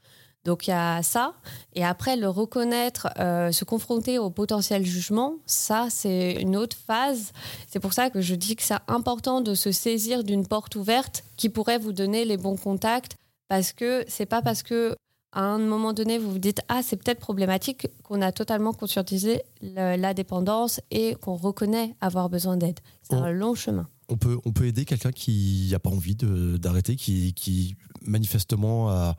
Donc 0.44 0.66
il 0.66 0.70
y 0.70 0.72
a 0.72 1.02
ça. 1.02 1.34
Et 1.74 1.84
après, 1.84 2.16
le 2.16 2.28
reconnaître, 2.28 3.08
euh, 3.18 3.52
se 3.52 3.64
confronter 3.64 4.18
au 4.18 4.30
potentiel 4.30 4.84
jugement, 4.84 5.36
ça, 5.46 5.88
c'est 5.90 6.40
une 6.40 6.56
autre 6.56 6.76
phase. 6.76 7.32
C'est 7.68 7.80
pour 7.80 7.92
ça 7.92 8.10
que 8.10 8.20
je 8.20 8.34
dis 8.34 8.56
que 8.56 8.62
c'est 8.62 8.78
important 8.88 9.40
de 9.42 9.54
se 9.54 9.70
saisir 9.70 10.24
d'une 10.24 10.46
porte 10.46 10.76
ouverte 10.76 11.24
qui 11.36 11.48
pourrait 11.48 11.78
vous 11.78 11.92
donner 11.92 12.24
les 12.24 12.36
bons 12.36 12.56
contacts. 12.56 13.16
Parce 13.48 13.72
que 13.72 14.04
c'est 14.08 14.26
pas 14.26 14.42
parce 14.42 14.62
que 14.62 14.94
à 15.32 15.42
un 15.42 15.58
moment 15.58 15.92
donné, 15.92 16.18
vous 16.18 16.32
vous 16.32 16.38
dites 16.38 16.60
Ah, 16.68 16.80
c'est 16.82 16.96
peut-être 16.96 17.20
problématique 17.20 17.86
qu'on 18.02 18.22
a 18.22 18.32
totalement 18.32 18.72
conscientisé 18.72 19.42
la 19.62 20.14
dépendance 20.14 20.80
et 20.90 21.14
qu'on 21.16 21.36
reconnaît 21.36 21.94
avoir 22.00 22.28
besoin 22.30 22.56
d'aide. 22.56 22.80
C'est 23.02 23.14
un 23.14 23.30
long 23.30 23.54
chemin. 23.54 23.88
On 24.08 24.16
peut, 24.16 24.38
on 24.44 24.52
peut 24.52 24.66
aider 24.66 24.84
quelqu'un 24.84 25.12
qui 25.12 25.68
n'a 25.70 25.78
pas 25.78 25.90
envie 25.90 26.16
d'arrêter, 26.16 26.96
qui, 26.96 27.32
qui 27.34 27.76
manifestement 28.02 28.90
a 28.90 29.14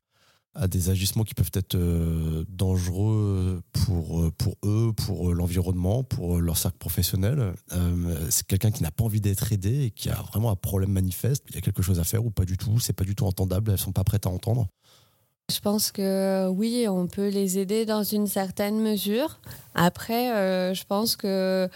à 0.54 0.68
des 0.68 0.90
agissements 0.90 1.24
qui 1.24 1.34
peuvent 1.34 1.52
être 1.54 1.76
euh, 1.76 2.44
dangereux 2.50 3.62
pour, 3.72 4.22
euh, 4.22 4.32
pour 4.38 4.56
eux, 4.64 4.92
pour 4.94 5.30
euh, 5.30 5.34
l'environnement, 5.34 6.04
pour 6.04 6.40
leur 6.40 6.58
cercle 6.58 6.78
professionnel. 6.78 7.54
c'est 8.30 8.46
quelqu'un 8.46 8.72
qui 8.72 8.84
n'a 8.84 8.92
pas 8.92 9.04
envie 9.04 9.22
d'être 9.22 9.52
aidé 9.54 9.86
et 9.86 9.92
qui 9.92 10.10
a 10.10 10.16
vraiment 10.16 10.52
un 10.52 10.56
problème 10.56 10.92
manifeste. 10.92 11.44
Il 11.50 11.56
y 11.56 11.58
a 11.58 11.62
quelque 11.62 11.82
chose 11.82 12.00
à 12.00 12.04
faire 12.04 12.26
ou 12.26 12.32
pas 12.32 12.46
du 12.46 12.58
tout. 12.58 12.80
C'est 12.80 12.94
pas 12.94 13.04
du 13.04 13.16
tout 13.16 13.26
entendable. 13.26 13.72
Elles 13.72 13.78
sont 13.78 13.92
pas 13.92 14.04
prêtes 14.04 14.26
à 14.26 14.30
entendre. 14.30 14.68
Je 15.52 15.60
pense 15.60 15.92
que 15.92 16.48
oui, 16.50 16.86
on 16.88 17.08
peut 17.08 17.28
les 17.28 17.58
aider 17.58 17.86
dans 17.86 18.04
une 18.04 18.28
certaine 18.28 18.80
mesure. 18.80 19.40
Après, 19.76 20.74
je 20.74 20.84
pense 20.86 21.16
que 21.16 21.70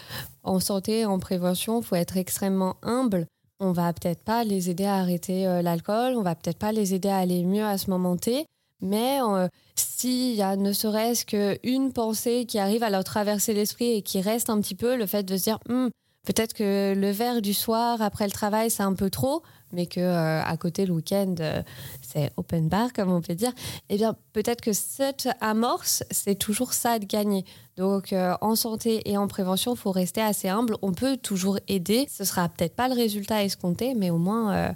en 0.44 0.60
santé, 0.60 1.04
en 1.04 1.18
prévention, 1.18 1.82
faut 1.82 1.96
être 1.96 2.16
extrêmement 2.16 2.76
humble. 2.82 3.26
On 3.60 3.72
va 3.72 3.92
peut-être 3.92 4.22
pas 4.22 4.44
les 4.44 4.70
aider 4.70 4.84
à 4.84 4.96
arrêter 4.96 5.44
l'alcool, 5.62 6.14
on 6.16 6.22
va 6.22 6.34
peut-être 6.34 6.58
pas 6.58 6.72
les 6.72 6.94
aider 6.94 7.08
à 7.08 7.18
aller 7.18 7.44
mieux 7.44 7.64
à 7.64 7.76
ce 7.76 7.90
moment 7.90 8.16
T, 8.16 8.46
mais 8.80 9.20
euh, 9.22 9.48
s'il 9.74 10.34
y 10.34 10.42
a 10.42 10.56
ne 10.56 10.72
serait-ce 10.72 11.24
qu'une 11.24 11.92
pensée 11.92 12.44
qui 12.46 12.58
arrive 12.58 12.82
à 12.82 12.90
leur 12.90 13.04
traverser 13.04 13.54
l'esprit 13.54 13.92
et 13.92 14.02
qui 14.02 14.20
reste 14.20 14.50
un 14.50 14.60
petit 14.60 14.74
peu, 14.74 14.96
le 14.96 15.06
fait 15.06 15.22
de 15.22 15.36
se 15.36 15.44
dire 15.44 15.58
hmm, 15.68 15.88
peut-être 16.26 16.52
que 16.52 16.94
le 16.94 17.10
verre 17.10 17.40
du 17.40 17.54
soir 17.54 18.02
après 18.02 18.26
le 18.26 18.32
travail 18.32 18.70
c'est 18.70 18.82
un 18.82 18.94
peu 18.94 19.08
trop, 19.08 19.42
mais 19.72 19.86
que 19.86 20.00
euh, 20.00 20.42
à 20.42 20.56
côté 20.56 20.84
le 20.84 20.92
week-end 20.92 21.34
euh, 21.40 21.62
c'est 22.02 22.30
open 22.36 22.68
bar 22.68 22.92
comme 22.92 23.10
on 23.10 23.22
peut 23.22 23.34
dire, 23.34 23.52
eh 23.88 23.96
bien 23.96 24.14
peut-être 24.32 24.60
que 24.60 24.72
cette 24.72 25.28
amorce 25.40 26.04
c'est 26.10 26.38
toujours 26.38 26.74
ça 26.74 26.98
de 26.98 27.06
gagner. 27.06 27.44
Donc 27.76 28.14
en 28.40 28.56
santé 28.56 29.02
et 29.10 29.18
en 29.18 29.28
prévention, 29.28 29.74
faut 29.76 29.90
rester 29.92 30.22
assez 30.22 30.48
humble. 30.48 30.76
On 30.80 30.92
peut 30.92 31.18
toujours 31.18 31.58
aider. 31.68 32.06
Ce 32.10 32.24
sera 32.24 32.48
peut-être 32.48 32.74
pas 32.74 32.88
le 32.88 32.94
résultat 32.94 33.44
escompté, 33.44 33.94
mais 33.94 34.08
au 34.08 34.16
moins 34.16 34.72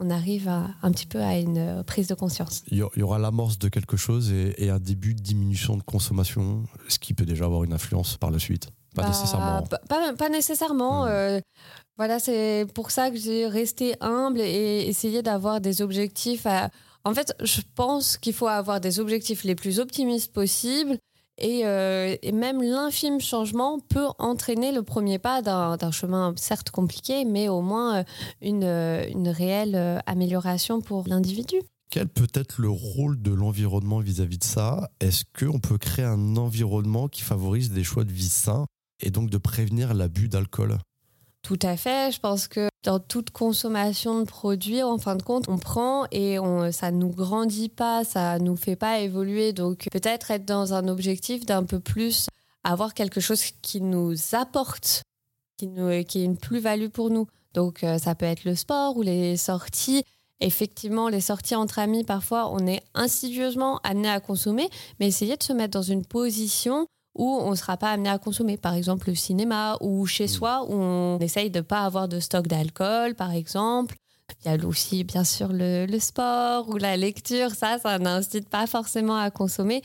on 0.00 0.10
arrive 0.10 0.48
à, 0.48 0.70
un 0.82 0.90
petit 0.90 1.06
peu 1.06 1.20
à 1.20 1.38
une 1.38 1.58
euh, 1.58 1.82
prise 1.82 2.08
de 2.08 2.14
conscience. 2.14 2.62
Il 2.68 2.78
y 2.78 3.02
aura 3.02 3.18
l'amorce 3.18 3.58
de 3.58 3.68
quelque 3.68 3.96
chose 3.96 4.32
et, 4.32 4.70
un 4.70 4.78
début 4.78 5.14
de 5.14 5.20
diminution 5.20 5.76
de 5.76 5.82
consommation, 5.82 6.64
ce 6.88 6.98
qui 6.98 7.12
peut 7.12 7.26
déjà 7.26 7.44
avoir 7.44 7.64
une 7.64 7.72
influence 7.72 8.16
par 8.16 8.30
la 8.30 8.38
suite. 8.38 8.70
Pas 8.94 9.02
bah, 9.02 9.08
nécessairement. 9.08 9.62
Pas, 10.18 10.28
nécessairement. 10.30 11.04
Hmm. 11.04 11.08
Euh, 11.08 11.40
voilà, 11.98 12.18
c'est 12.18 12.66
pour 12.74 12.90
ça 12.90 13.10
que 13.10 13.16
j'ai 13.16 13.46
resté 13.46 13.94
humble 14.00 14.40
et 14.40 14.86
essayé 14.88 15.22
d'avoir 15.22 15.60
des 15.60 15.82
objectifs. 15.82 16.46
En 17.04 17.14
fait, 17.14 17.34
je 17.42 17.60
pense 17.74 18.16
qu'il 18.16 18.32
faut 18.32 18.48
avoir 18.48 18.80
des 18.80 19.00
objectifs 19.00 19.44
les 19.44 19.54
plus 19.54 19.80
optimistes 19.80 20.32
possibles 20.32 20.96
euh, 21.42 22.16
et, 22.22 22.32
même 22.32 22.62
l'infime 22.62 23.20
changement 23.20 23.78
peut 23.80 24.08
entraîner 24.18 24.72
le 24.72 24.82
premier 24.82 25.18
pas 25.18 25.42
d'un 25.42 25.90
chemin 25.90 26.34
certes 26.36 26.70
compliqué, 26.70 27.24
mais 27.24 27.48
au 27.48 27.60
moins 27.60 27.98
euh, 27.98 28.04
une, 28.42 28.64
euh, 28.64 29.06
une 29.08 29.28
réelle 29.28 30.02
amélioration 30.06 30.80
pour 30.80 31.04
l'individu. 31.08 31.56
Quel 31.90 32.08
peut 32.08 32.28
être 32.34 32.60
le 32.60 32.70
rôle 32.70 33.20
de 33.20 33.32
l'environnement 33.32 33.98
vis-à-vis 33.98 34.38
de 34.38 34.44
ça? 34.44 34.90
Est-ce 35.00 35.24
qu'on 35.38 35.58
peut 35.58 35.78
créer 35.78 36.04
un 36.04 36.36
environnement 36.36 37.08
qui 37.08 37.22
favorise 37.22 37.72
des 37.72 37.82
choix 37.82 38.04
de 38.04 38.12
vie 38.12 38.28
sains 38.28 38.66
et 39.00 39.10
donc 39.10 39.28
de 39.28 39.38
prévenir 39.38 39.92
l'abus 39.94 40.28
d'alcool? 40.28 40.78
Tout 41.42 41.58
à 41.62 41.76
fait. 41.76 42.12
Je 42.12 42.20
pense 42.20 42.48
que 42.48 42.68
dans 42.82 42.98
toute 42.98 43.30
consommation 43.30 44.20
de 44.20 44.24
produits, 44.24 44.82
en 44.82 44.98
fin 44.98 45.16
de 45.16 45.22
compte, 45.22 45.48
on 45.48 45.58
prend 45.58 46.06
et 46.10 46.38
on, 46.38 46.70
ça 46.72 46.90
nous 46.90 47.10
grandit 47.10 47.68
pas, 47.68 48.04
ça 48.04 48.38
ne 48.38 48.44
nous 48.44 48.56
fait 48.56 48.76
pas 48.76 49.00
évoluer. 49.00 49.52
Donc 49.52 49.88
peut-être 49.90 50.30
être 50.30 50.44
dans 50.44 50.74
un 50.74 50.88
objectif 50.88 51.44
d'un 51.44 51.64
peu 51.64 51.80
plus 51.80 52.26
avoir 52.64 52.94
quelque 52.94 53.20
chose 53.20 53.42
qui 53.62 53.80
nous 53.80 54.14
apporte, 54.32 55.02
qui 55.58 55.66
est 55.66 56.24
une 56.24 56.36
plus-value 56.36 56.88
pour 56.88 57.10
nous. 57.10 57.26
Donc 57.54 57.84
euh, 57.84 57.98
ça 57.98 58.14
peut 58.14 58.26
être 58.26 58.44
le 58.44 58.54
sport 58.54 58.96
ou 58.96 59.02
les 59.02 59.36
sorties. 59.36 60.04
Effectivement, 60.40 61.08
les 61.08 61.20
sorties 61.20 61.54
entre 61.54 61.78
amis, 61.78 62.04
parfois, 62.04 62.50
on 62.50 62.66
est 62.66 62.82
insidieusement 62.94 63.78
amené 63.82 64.08
à 64.08 64.20
consommer, 64.20 64.70
mais 64.98 65.08
essayer 65.08 65.36
de 65.36 65.42
se 65.42 65.52
mettre 65.52 65.72
dans 65.72 65.82
une 65.82 66.04
position 66.04 66.86
où 67.14 67.26
on 67.26 67.50
ne 67.50 67.56
sera 67.56 67.76
pas 67.76 67.90
amené 67.90 68.08
à 68.08 68.18
consommer, 68.18 68.56
par 68.56 68.74
exemple 68.74 69.08
le 69.08 69.14
cinéma 69.14 69.76
ou 69.80 70.06
chez 70.06 70.24
mm. 70.24 70.28
soi, 70.28 70.64
où 70.68 70.74
on 70.74 71.18
essaye 71.18 71.50
de 71.50 71.58
ne 71.58 71.64
pas 71.64 71.84
avoir 71.84 72.08
de 72.08 72.20
stock 72.20 72.46
d'alcool, 72.46 73.14
par 73.14 73.32
exemple. 73.32 73.96
Il 74.44 74.50
y 74.50 74.54
a 74.54 74.66
aussi, 74.66 75.02
bien 75.02 75.24
sûr, 75.24 75.48
le, 75.52 75.86
sport 75.98 76.68
ou 76.68 76.76
la 76.76 76.96
lecture. 76.96 77.50
Ça, 77.50 77.78
ça 77.78 77.98
n'incite 77.98 78.48
pas 78.48 78.66
forcément 78.66 79.16
à 79.16 79.30
consommer. 79.30 79.82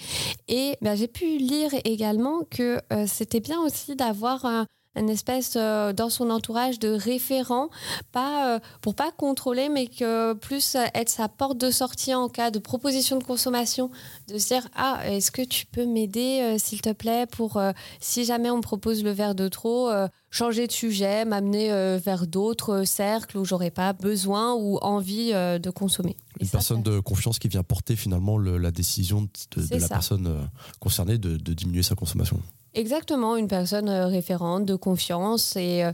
Et 0.48 0.78
ben, 0.82 0.96
j'ai 0.96 1.08
pu 1.08 1.38
lire 1.38 1.72
également 1.84 2.42
que 2.50 2.80
euh, 2.94 3.06
c'était 3.08 3.40
bien 3.40 3.60
aussi 3.62 3.96
d'avoir 3.96 4.46
un, 4.46 4.66
une 4.96 5.10
espèce 5.10 5.54
euh, 5.56 5.94
dans 5.94 6.10
son 6.10 6.30
entourage 6.30 6.80
de 6.80 6.90
référent, 6.90 7.70
pas 8.12 8.56
euh, 8.56 8.60
pour 8.82 8.96
pas 8.96 9.12
contrôler, 9.12 9.70
mais 9.70 9.88
que 9.88 10.34
plus 10.34 10.76
être 10.94 11.10
sa 11.10 11.28
porte 11.28 11.58
de 11.58 11.72
sortie 11.72 12.14
en 12.14 12.30
cas 12.30 12.52
de 12.52 12.60
proposition 12.60 13.18
de 13.18 13.24
consommation, 13.24 13.90
de 14.28 14.38
se 14.38 14.48
dire 14.48 14.68
ah 14.76 15.02
est-ce 15.06 15.32
que 15.32 15.42
tu 15.42 15.66
peux 15.66 15.86
m'aider 15.86 16.42
euh, 16.42 16.58
s'il 16.58 16.82
te 16.82 16.92
plaît 16.92 17.26
pour 17.26 17.62
si 18.00 18.26
jamais 18.26 18.50
on 18.50 18.58
me 18.58 18.62
propose 18.62 19.04
le 19.04 19.12
verre 19.12 19.36
de 19.36 19.48
trop 19.48 19.92
changer 20.30 20.68
de 20.68 20.72
sujet, 20.72 21.26
m'amener 21.26 21.70
vers 21.98 22.28
d'autres 22.28 22.84
cercles 22.84 23.38
où 23.38 23.46
j'aurais 23.46 23.72
pas 23.72 23.94
besoin 23.94 24.54
ou 24.54 24.78
envie 24.78 25.32
de 25.32 25.70
consommer. 25.70 26.16
Une 26.40 26.50
personne 26.50 26.84
de 26.84 27.00
confiance 27.00 27.40
qui 27.40 27.48
vient 27.48 27.64
porter 27.64 27.96
finalement 27.96 28.38
la 28.38 28.72
décision 28.72 29.22
de, 29.22 29.78
la 29.78 29.88
personne 29.88 30.50
concernée 30.80 31.18
de 31.18 31.54
diminuer 31.54 31.84
sa 31.84 31.96
consommation. 31.96 32.40
Exactement, 32.76 33.38
une 33.38 33.48
personne 33.48 33.88
euh, 33.88 34.08
référente 34.08 34.66
de 34.66 34.76
confiance 34.76 35.56
et, 35.56 35.86
euh, 35.86 35.94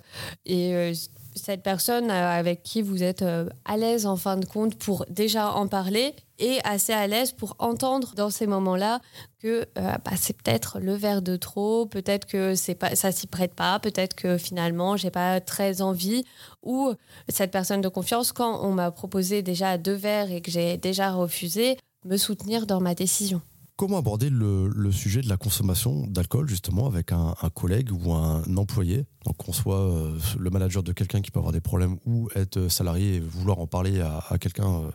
euh, 0.50 0.94
cette 1.36 1.62
personne 1.62 2.12
avec 2.12 2.62
qui 2.62 2.82
vous 2.82 3.04
êtes 3.04 3.24
à 3.64 3.78
l'aise 3.78 4.06
en 4.06 4.18
fin 4.18 4.36
de 4.36 4.46
compte 4.46 4.76
pour 4.76 5.06
déjà 5.10 5.54
en 5.54 5.66
parler 5.66 6.14
et 6.40 6.58
assez 6.66 6.92
à 6.92 7.08
l'aise 7.08 7.32
pour 7.32 7.56
entendre 7.58 8.12
dans 8.18 8.30
ces 8.30 8.48
moments-là 8.48 9.00
que 9.42 9.66
bah, 9.78 10.02
c'est 10.18 10.36
peut-être 10.36 10.80
le 10.82 10.94
verre 10.94 11.22
de 11.22 11.38
trop, 11.38 11.86
peut-être 11.86 12.26
que 12.26 12.54
c'est 12.56 12.76
pas, 12.76 12.96
ça 12.96 13.14
s'y 13.14 13.28
prête 13.28 13.54
pas, 13.54 13.80
peut-être 13.80 14.14
que 14.14 14.38
finalement 14.38 14.98
j'ai 14.98 15.10
pas 15.10 15.40
très 15.40 15.82
envie 15.82 16.26
ou 16.64 16.92
cette 17.30 17.52
personne 17.52 17.80
de 17.80 17.88
confiance 17.88 18.34
quand 18.34 18.66
on 18.66 18.74
m'a 18.74 18.92
proposé 18.92 19.42
déjà 19.42 19.78
deux 19.78 19.94
verres 19.94 20.34
et 20.34 20.42
que 20.42 20.52
j'ai 20.52 20.76
déjà 20.76 21.14
refusé, 21.14 21.78
me 22.04 22.18
soutenir 22.18 22.68
dans 22.68 22.82
ma 22.82 22.94
décision 22.94 23.42
comment 23.82 23.98
aborder 23.98 24.30
le, 24.30 24.92
sujet 24.92 25.22
de 25.22 25.28
la 25.28 25.38
consommation 25.38 26.06
d'alcool 26.06 26.48
justement 26.48 26.86
avec 26.86 27.12
un, 27.12 27.34
collègue 27.56 27.90
ou 27.92 28.14
un 28.14 28.44
employé? 28.56 29.08
Donc 29.26 29.38
qu'on 29.38 29.54
soit 29.54 29.80
euh, 29.80 30.20
le 30.38 30.52
manager 30.52 30.84
de 30.84 30.94
quelqu'un 30.94 31.20
qui 31.20 31.32
peut 31.32 31.40
avoir 31.40 31.52
des 31.52 31.62
problèmes 31.62 31.98
ou 32.06 32.30
être 32.36 32.68
salarié 32.68 33.16
et 33.16 33.20
vouloir 33.20 33.58
en 33.58 33.66
parler 33.66 34.00
à, 34.00 34.38
quelqu'un 34.40 34.84
euh, 34.84 34.92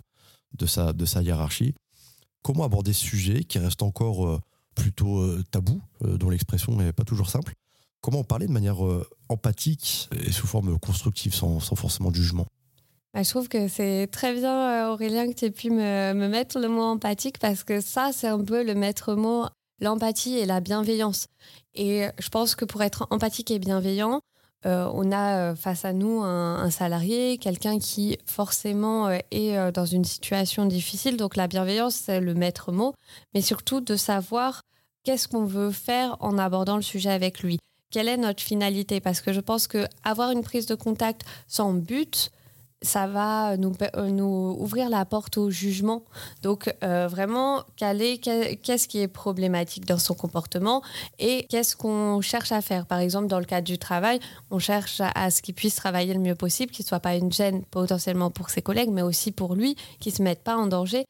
de 0.95 1.05
sa, 1.05 1.21
hiérarchie. 1.21 1.75
Comment 2.43 2.63
aborder 2.63 2.93
ce 2.93 3.05
sujet 3.05 3.43
qui 3.43 3.59
reste 3.59 3.83
encore 3.83 4.25
euh, 4.25 4.41
plutôt 4.77 5.43
tabou, 5.51 5.83
dont 6.03 6.31
l'expression 6.31 6.77
n'est 6.77 6.93
pas 6.93 7.03
toujours 7.03 7.29
simple? 7.29 7.55
Comment 8.03 8.21
en 8.21 8.25
parler 8.25 8.47
de 8.47 8.53
manière 8.53 8.77
empathique 9.29 10.09
et 10.13 10.31
sous 10.31 10.47
forme 10.47 10.79
constructive, 10.79 11.35
sans, 11.35 11.59
sans 11.59 11.75
forcément 11.75 12.13
de 12.13 12.17
jugement? 12.17 12.47
Bah, 13.17 13.23
je 13.23 13.31
trouve 13.31 13.49
que 13.49 13.67
c'est 13.67 14.11
très 14.13 14.35
bien, 14.35 14.89
euh, 14.89 14.93
Aurélien, 14.93 15.27
que 15.27 15.33
tu 15.33 15.47
aies 15.47 15.51
pu 15.51 15.71
me, 15.71 16.13
mettre 16.13 16.59
le 16.59 16.69
mot 16.69 16.83
empathique 16.83 17.39
parce 17.39 17.65
que 17.65 17.81
ça, 17.81 18.11
c'est 18.13 18.27
un 18.27 18.45
peu 18.45 18.63
le 18.63 18.75
maître 18.75 19.15
mot, 19.15 19.47
l'empathie 19.81 20.37
et 20.37 20.45
la 20.45 20.61
bienveillance. 20.61 21.27
Et 21.75 22.05
je 22.19 22.29
pense 22.29 22.55
que 22.55 22.67
pour 22.67 22.83
être 22.83 23.07
empathique 23.09 23.51
et 23.51 23.59
bienveillant, 23.59 24.21
euh, 24.67 24.87
on 24.93 25.13
a 25.13 25.39
euh, 25.39 25.57
face 25.57 25.87
à 25.87 25.95
nous 25.95 26.21
un, 26.25 26.69
salarié, 26.69 27.39
quelqu'un 27.39 27.79
qui 27.79 28.19
forcément 28.27 29.09
est 29.31 29.73
dans 29.73 29.87
une 29.87 30.05
situation 30.05 30.67
difficile. 30.67 31.17
Donc 31.17 31.37
la 31.37 31.47
bienveillance, 31.47 31.95
c'est 31.95 32.21
le 32.21 32.35
maître 32.35 32.71
mot, 32.71 32.93
mais 33.33 33.41
surtout 33.41 33.81
de 33.81 33.97
savoir 33.97 34.61
qu'est-ce 35.05 35.27
qu'on 35.27 35.47
veut 35.47 35.71
faire 35.71 36.19
en 36.21 36.37
abordant 36.37 36.77
le 36.77 36.83
sujet 36.83 37.13
avec 37.13 37.41
lui. 37.41 37.59
Quelle 37.91 38.09
est 38.09 38.19
notre 38.19 38.43
finalité? 38.43 39.01
Parce 39.01 39.23
que 39.23 39.33
je 39.33 39.41
pense 39.41 39.69
que 39.69 39.87
avoir 40.05 40.33
une 40.33 40.43
prise 40.43 40.67
de 40.67 40.75
contact 40.75 41.25
sans 41.49 41.73
but, 41.73 42.31
ça 42.83 43.07
va 43.07 43.57
nous, 43.57 43.73
euh, 43.97 44.11
nous 44.11 44.57
ouvrir 44.59 44.91
la 44.91 45.05
porte 45.05 45.39
au 45.39 45.51
jugement. 45.51 46.03
Donc, 46.43 46.73
euh, 46.85 47.09
vraiment, 47.09 47.63
qu'est-ce 47.77 48.89
qui 48.89 49.01
est 49.01 49.09
problématique 49.09 49.87
dans 49.87 49.99
son 49.99 50.15
comportement 50.15 50.83
et 51.19 51.47
qu'est-ce 51.49 51.75
qu'on 51.75 52.21
cherche 52.21 52.53
à 52.53 52.61
faire? 52.61 52.87
Par 52.87 52.99
exemple, 52.99 53.29
dans 53.29 53.39
le 53.39 53.45
cadre 53.45 53.67
du 53.67 53.79
travail, 53.79 54.21
on 54.51 54.59
cherche 54.59 55.01
à, 55.01 55.31
ce 55.31 55.43
qu'il 55.43 55.55
puisse 55.55 55.75
travailler 55.75 56.13
le 56.13 56.21
mieux 56.21 56.35
possible, 56.35 56.71
qu'il 56.71 56.85
ne 56.85 56.89
soit 56.89 57.01
pas 57.01 57.15
une 57.15 57.33
gêne 57.33 57.65
potentiellement 57.65 58.31
pour 58.31 58.51
ses 58.51 58.63
collègues, 58.63 58.91
mais 58.91 59.03
aussi 59.03 59.33
pour 59.33 59.55
lui, 59.55 59.77
qu'il 59.99 60.13
ne 60.13 60.17
se 60.17 60.23
mette 60.23 60.43
pas 60.43 60.57
en 60.57 60.67
danger. 60.67 61.07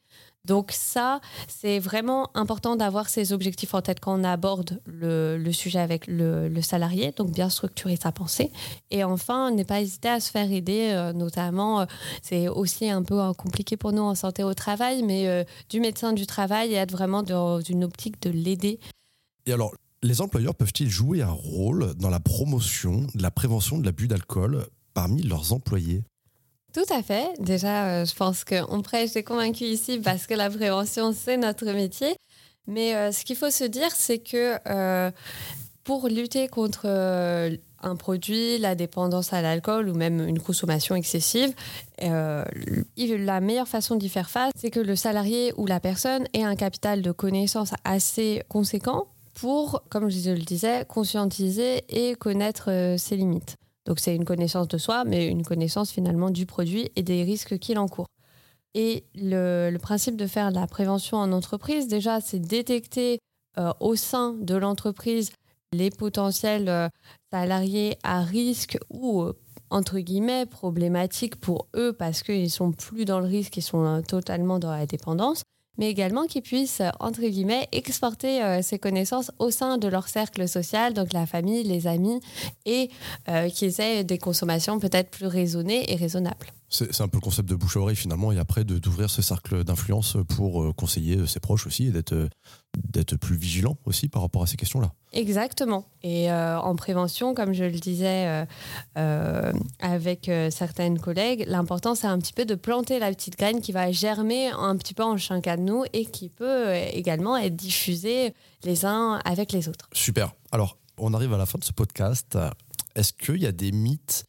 Donc 0.47 0.71
ça, 0.71 1.19
c'est 1.49 1.77
vraiment 1.77 2.29
important 2.33 2.77
d'avoir 2.77 3.09
ces 3.09 3.33
objectifs 3.33 3.73
en 3.73 3.81
tête 3.81 3.99
quand 3.99 4.17
on 4.17 4.23
aborde 4.23 4.81
le, 4.85 5.51
sujet 5.51 5.79
avec 5.79 6.07
le, 6.07 6.61
salarié, 6.61 7.11
donc 7.11 7.31
bien 7.31 7.49
structurer 7.49 7.97
sa 7.97 8.13
pensée. 8.13 8.51
Et 8.89 9.03
enfin, 9.03 9.51
ne 9.51 9.63
pas 9.63 9.75
à 9.75 10.19
se 10.19 10.31
faire 10.31 10.51
aider, 10.51 10.91
euh, 10.93 11.11
notamment, 11.11 11.81
euh, 11.81 11.85
c'est 12.21 12.47
aussi 12.47 12.89
un 12.89 13.03
peu 13.03 13.21
euh, 13.21 13.33
compliqué 13.33 13.75
pour 13.75 13.91
nous 13.91 14.01
en 14.01 14.15
santé 14.15 14.43
au 14.43 14.53
travail, 14.53 15.03
mais 15.03 15.45
du 15.69 15.81
médecin 15.81 16.13
du 16.13 16.25
travail 16.25 16.71
et 16.71 16.75
être 16.75 16.91
vraiment 16.91 17.23
dans 17.23 17.59
une 17.59 17.83
optique 17.83 18.21
de 18.21 18.29
l'aider. 18.29 18.79
Et 19.45 19.53
alors, 19.53 19.73
les 20.01 20.21
employeurs 20.21 20.55
peuvent-ils 20.55 20.89
jouer 20.89 21.21
un 21.21 21.31
rôle 21.31 21.93
dans 21.95 22.09
la 22.09 22.19
promotion 22.19 23.07
de 23.13 23.21
la 23.21 23.31
prévention 23.31 23.77
de 23.77 23.85
l'abus 23.85 24.07
d'alcool 24.07 24.65
parmi 24.93 25.23
leurs 25.23 25.51
employés? 25.51 26.03
Tout 26.77 26.93
à 26.93 27.01
fait. 27.01 27.33
Déjà, 27.39 27.85
euh, 27.85 28.05
je 28.05 28.13
pense 28.13 28.43
qu'on 28.43 28.83
prêche 28.83 29.15
et 29.15 29.23
convaincu 29.23 29.63
ici 29.63 29.97
parce 29.97 30.27
que 30.27 30.35
la 30.35 30.47
prévention, 30.47 31.11
c'est 31.11 31.35
notre 31.35 31.65
métier. 31.71 32.15
Mais 32.67 32.93
euh, 32.93 33.11
ce 33.11 33.25
qu'il 33.25 33.35
faut 33.35 33.49
se 33.49 33.63
dire, 33.63 33.89
c'est 33.95 34.19
que 34.19 34.57
euh, 34.69 35.09
pour 35.83 36.07
lutter 36.07 36.47
contre 36.47 36.85
un 36.85 37.95
produit, 37.95 38.59
la 38.59 38.75
dépendance 38.75 39.33
à 39.33 39.41
l'alcool 39.41 39.89
ou 39.89 39.95
même 39.95 40.27
une 40.27 40.39
consommation 40.39 40.93
excessive, 40.93 41.51
la 41.99 42.45
meilleure 43.41 43.67
façon 43.67 43.95
d'y 43.95 44.09
faire 44.09 44.29
face, 44.29 44.51
c'est 44.55 44.69
que 44.69 44.79
le 44.79 44.95
salarié 44.95 45.53
ou 45.57 45.65
la 45.65 45.79
personne 45.79 46.27
ait 46.33 46.43
un 46.43 46.55
capital 46.55 47.01
de 47.01 47.11
connaissances 47.11 47.73
assez 47.85 48.43
conséquent 48.49 49.07
pour, 49.33 49.81
comme 49.89 50.09
je 50.09 50.29
le 50.29 50.37
disais, 50.43 50.85
conscientiser 50.87 51.85
et 51.89 52.13
connaître 52.13 52.95
ses 52.99 53.15
limites. 53.15 53.57
Donc 53.87 53.99
c'est 53.99 54.13
une 54.13 54.25
connaissance 54.25 54.67
de 54.67 54.77
soi, 54.77 55.05
mais 55.05 55.27
une 55.27 55.43
connaissance 55.43 55.91
finalement 55.91 56.29
du 56.29 56.45
produit 56.45 56.91
et 56.97 57.03
des 57.03 57.23
risques 57.23 57.57
qu'il 57.57 57.79
encourt. 57.79 58.07
Et 58.75 59.05
le, 59.15 59.75
principe 59.77 60.17
de 60.17 60.27
faire 60.27 60.51
la 60.51 60.67
prévention 60.67 61.17
en 61.17 61.31
entreprise, 61.31 61.87
déjà, 61.87 62.19
c'est 62.19 62.39
détecter 62.39 63.19
euh, 63.57 63.71
au 63.79 63.95
sein 63.95 64.33
de 64.33 64.55
l'entreprise 64.55 65.31
les 65.73 65.89
potentiels 65.89 66.69
euh, 66.69 66.89
salariés 67.31 67.97
à 68.03 68.21
risque 68.21 68.77
ou 68.89 69.23
euh, 69.23 69.33
entre 69.69 69.99
guillemets 69.99 70.45
problématiques 70.45 71.37
pour 71.37 71.67
eux 71.75 71.93
parce 71.93 72.23
qu'ils 72.23 72.51
sont 72.51 72.71
plus 72.71 73.05
dans 73.05 73.19
le 73.19 73.25
risque, 73.25 73.57
ils 73.57 73.61
sont 73.61 74.01
totalement 74.07 74.59
dans 74.59 74.71
la 74.71 74.85
dépendance 74.85 75.43
mais 75.77 75.89
également 75.89 76.25
qu'ils 76.25 76.41
puissent, 76.41 76.81
entre 76.99 77.21
guillemets, 77.21 77.67
exporter 77.71 78.43
euh, 78.43 78.61
ces 78.61 78.79
connaissances 78.79 79.31
au 79.39 79.51
sein 79.51 79.77
de 79.77 79.87
leur 79.87 80.07
cercle 80.07 80.47
social, 80.47 80.93
donc 80.93 81.13
la 81.13 81.25
famille, 81.25 81.63
les 81.63 81.87
amis, 81.87 82.19
et 82.65 82.89
euh, 83.29 83.49
qu'ils 83.49 83.79
aient 83.81 84.03
des 84.03 84.17
consommations 84.17 84.79
peut-être 84.79 85.09
plus 85.09 85.27
raisonnées 85.27 85.91
et 85.91 85.95
raisonnables. 85.95 86.47
C'est 86.69 86.99
un 86.99 87.07
peu 87.07 87.17
le 87.17 87.21
concept 87.21 87.47
de 87.47 87.55
bouche 87.55 87.77
à 87.77 87.79
oreille 87.79 87.95
finalement, 87.95 88.31
et 88.33 88.39
après 88.39 88.65
d'ouvrir 88.65 89.09
ce 89.09 89.21
cercle 89.21 89.63
d'influence 89.63 90.17
pour 90.27 90.63
euh, 90.63 90.73
conseiller 90.73 91.25
ses 91.25 91.39
proches 91.39 91.65
aussi 91.65 91.87
et 91.87 91.91
d'être 91.91 93.15
plus 93.15 93.37
vigilant 93.37 93.77
aussi 93.85 94.09
par 94.09 94.21
rapport 94.21 94.43
à 94.43 94.47
ces 94.47 94.57
questions-là. 94.57 94.91
Exactement. 95.13 95.85
Et 96.03 96.29
euh, 96.29 96.59
en 96.59 96.75
prévention, 96.75 97.33
comme 97.33 97.53
je 97.53 97.63
le 97.63 97.79
disais 97.79 98.45
euh, 98.97 99.53
avec 99.79 100.29
certaines 100.49 100.99
collègues, 100.99 101.45
l'important 101.47 101.95
c'est 101.95 102.07
un 102.07 102.19
petit 102.19 102.33
peu 102.33 102.43
de 102.43 102.55
planter 102.55 102.99
la 102.99 103.11
petite 103.11 103.37
graine 103.37 103.61
qui 103.61 103.71
va 103.71 103.89
germer 103.93 104.49
un 104.49 104.75
petit 104.75 104.93
peu 104.93 105.03
en 105.03 105.15
chacun 105.15 105.55
de 105.55 105.61
nous 105.61 105.85
et 105.93 106.05
qui 106.05 106.27
peut 106.27 106.73
également 106.73 107.37
être 107.37 107.55
diffusée 107.55 108.33
les 108.63 108.85
uns 108.85 109.21
avec 109.23 109.53
les 109.53 109.69
autres. 109.69 109.87
Super. 109.93 110.33
Alors, 110.51 110.77
on 110.97 111.13
arrive 111.13 111.33
à 111.33 111.37
la 111.37 111.45
fin 111.45 111.59
de 111.59 111.63
ce 111.63 111.71
podcast. 111.71 112.37
Est-ce 112.95 113.13
qu'il 113.13 113.37
y 113.37 113.45
a 113.45 113.53
des 113.53 113.71
mythes 113.71 114.25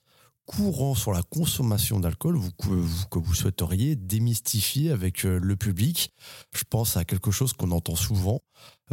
courant 0.48 0.94
sur 0.94 1.12
la 1.12 1.22
consommation 1.22 2.00
d'alcool 2.00 2.36
vous, 2.36 2.50
que, 2.52 3.18
vous 3.18 3.34
souhaiteriez 3.34 3.96
démystifier 3.96 4.90
avec 4.90 5.26
euh, 5.26 5.38
le 5.38 5.56
public 5.56 6.10
Je 6.54 6.64
pense 6.68 6.96
à 6.96 7.04
quelque 7.04 7.30
chose 7.30 7.52
qu'on 7.52 7.70
entend 7.70 7.96
souvent. 7.96 8.40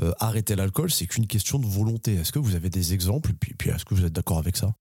Euh, 0.02 0.12
arrêter 0.20 0.56
l'alcool, 0.58 0.92
c'est 0.92 1.08
qu'une 1.08 1.28
question 1.28 1.58
de 1.58 1.66
volonté. 1.66 2.16
Est-ce 2.16 2.34
que 2.34 2.40
vous 2.40 2.56
avez 2.56 2.70
des 2.70 2.94
exemples? 2.94 3.32
Puis, 3.40 3.54
puis 3.54 3.70
est-ce 3.70 3.86
que 3.86 3.96
vous 3.96 4.04
êtes 4.04 4.12
d'accord 4.12 4.38
avec 4.38 4.58
ça? 4.58 4.74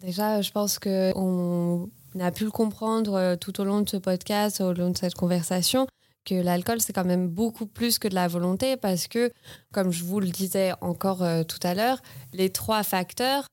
Déjà, 0.00 0.40
je 0.40 0.50
pense 0.50 0.78
qu'on 0.78 1.90
a 2.18 2.32
pu 2.32 2.44
le 2.44 2.50
comprendre 2.50 3.14
euh, 3.14 3.36
tout 3.36 3.60
au 3.60 3.64
long 3.64 3.82
de 3.82 3.88
ce 3.88 3.98
podcast, 3.98 4.62
au 4.62 4.72
long 4.72 4.90
de 4.90 4.96
cette 4.96 5.14
conversation, 5.14 5.86
que 6.24 6.34
l'alcool, 6.34 6.80
c'est 6.80 6.94
quand 6.94 7.04
même 7.04 7.28
beaucoup 7.28 7.66
plus 7.66 7.98
que 7.98 8.08
de 8.08 8.14
la 8.14 8.26
volonté 8.26 8.78
parce 8.78 9.06
que, 9.06 9.30
comme 9.72 9.92
je 9.92 10.02
vous 10.02 10.18
le 10.18 10.28
disais 10.28 10.72
encore 10.80 11.22
tout 11.46 11.60
à 11.62 11.74
l'heure, 11.74 12.00
les 12.32 12.50
trois 12.50 12.82
facteurs, 12.82 13.46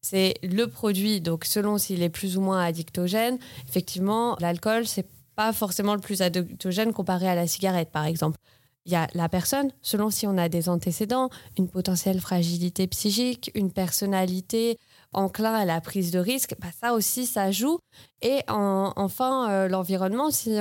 c'est 0.00 0.34
le 0.42 0.66
produit, 0.66 1.20
donc 1.20 1.44
selon 1.44 1.78
s'il 1.78 2.02
est 2.02 2.08
plus 2.08 2.36
ou 2.36 2.40
moins 2.40 2.64
addictogène, 2.64 3.38
effectivement, 3.68 4.36
l'alcool, 4.40 4.86
c'est 4.86 5.06
pas 5.36 5.52
forcément 5.52 5.94
le 5.94 6.00
plus 6.00 6.22
addictogène 6.22 6.92
comparé 6.92 7.28
à 7.28 7.34
la 7.34 7.46
cigarette, 7.46 7.90
par 7.90 8.04
exemple. 8.06 8.38
Il 8.86 8.92
y 8.92 8.96
a 8.96 9.06
la 9.12 9.28
personne, 9.28 9.70
selon 9.82 10.08
si 10.08 10.26
on 10.26 10.38
a 10.38 10.48
des 10.48 10.68
antécédents, 10.68 11.28
une 11.58 11.68
potentielle 11.68 12.20
fragilité 12.20 12.86
psychique, 12.86 13.50
une 13.54 13.70
personnalité 13.70 14.78
enclin 15.12 15.52
à 15.52 15.64
la 15.64 15.80
prise 15.80 16.10
de 16.10 16.18
risque, 16.18 16.54
bah 16.58 16.68
ça 16.80 16.94
aussi, 16.94 17.26
ça 17.26 17.50
joue. 17.50 17.78
Et 18.22 18.40
enfin, 18.48 19.50
euh, 19.50 19.68
l'environnement, 19.68 20.30
si 20.30 20.56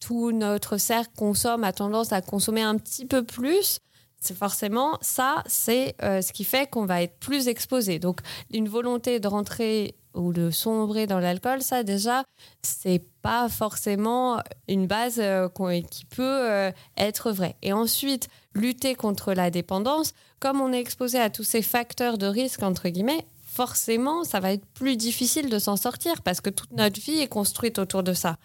tout 0.00 0.32
notre 0.32 0.76
cercle 0.76 1.12
consomme, 1.16 1.64
a 1.64 1.72
tendance 1.72 2.12
à 2.12 2.20
consommer 2.20 2.62
un 2.62 2.76
petit 2.76 3.06
peu 3.06 3.24
plus, 3.24 3.78
c'est 4.20 4.36
forcément 4.36 4.98
ça, 5.00 5.42
c'est 5.46 5.94
euh, 6.02 6.20
ce 6.22 6.32
qui 6.32 6.44
fait 6.44 6.68
qu'on 6.68 6.86
va 6.86 7.02
être 7.02 7.18
plus 7.18 7.48
exposé. 7.48 7.98
Donc, 7.98 8.20
une 8.52 8.68
volonté 8.68 9.20
de 9.20 9.28
rentrer 9.28 9.94
ou 10.14 10.32
de 10.32 10.50
sombrer 10.50 11.06
dans 11.06 11.18
l'alcool, 11.18 11.60
ça 11.60 11.82
déjà, 11.82 12.24
c'est 12.62 13.02
pas 13.20 13.48
forcément 13.48 14.40
une 14.66 14.86
base 14.86 15.18
euh, 15.18 15.48
qui 15.90 16.06
peut 16.06 16.72
être 16.96 17.32
vraie. 17.32 17.56
Et 17.62 17.72
ensuite, 17.72 18.28
lutter 18.54 18.94
contre 18.94 19.34
la 19.34 19.50
dépendance, 19.50 20.12
comme 20.40 20.60
on 20.60 20.72
est 20.72 20.80
exposé 20.80 21.18
à 21.18 21.28
tous 21.28 21.44
ces 21.44 21.62
facteurs 21.62 22.16
de 22.16 22.26
risque, 22.26 22.62
entre 22.62 22.88
guillemets, 22.88 23.26
forcément, 23.56 24.22
ça 24.22 24.38
va 24.38 24.52
être 24.52 24.66
plus 24.74 24.96
difficile 24.96 25.48
de 25.48 25.58
s'en 25.58 25.76
sortir 25.76 26.20
parce 26.22 26.42
que 26.42 26.50
toute 26.50 26.72
notre 26.72 27.00
vie 27.00 27.20
est 27.20 27.28
construite 27.28 27.78
autour 27.78 28.02
de 28.02 28.12
ça. 28.12 28.36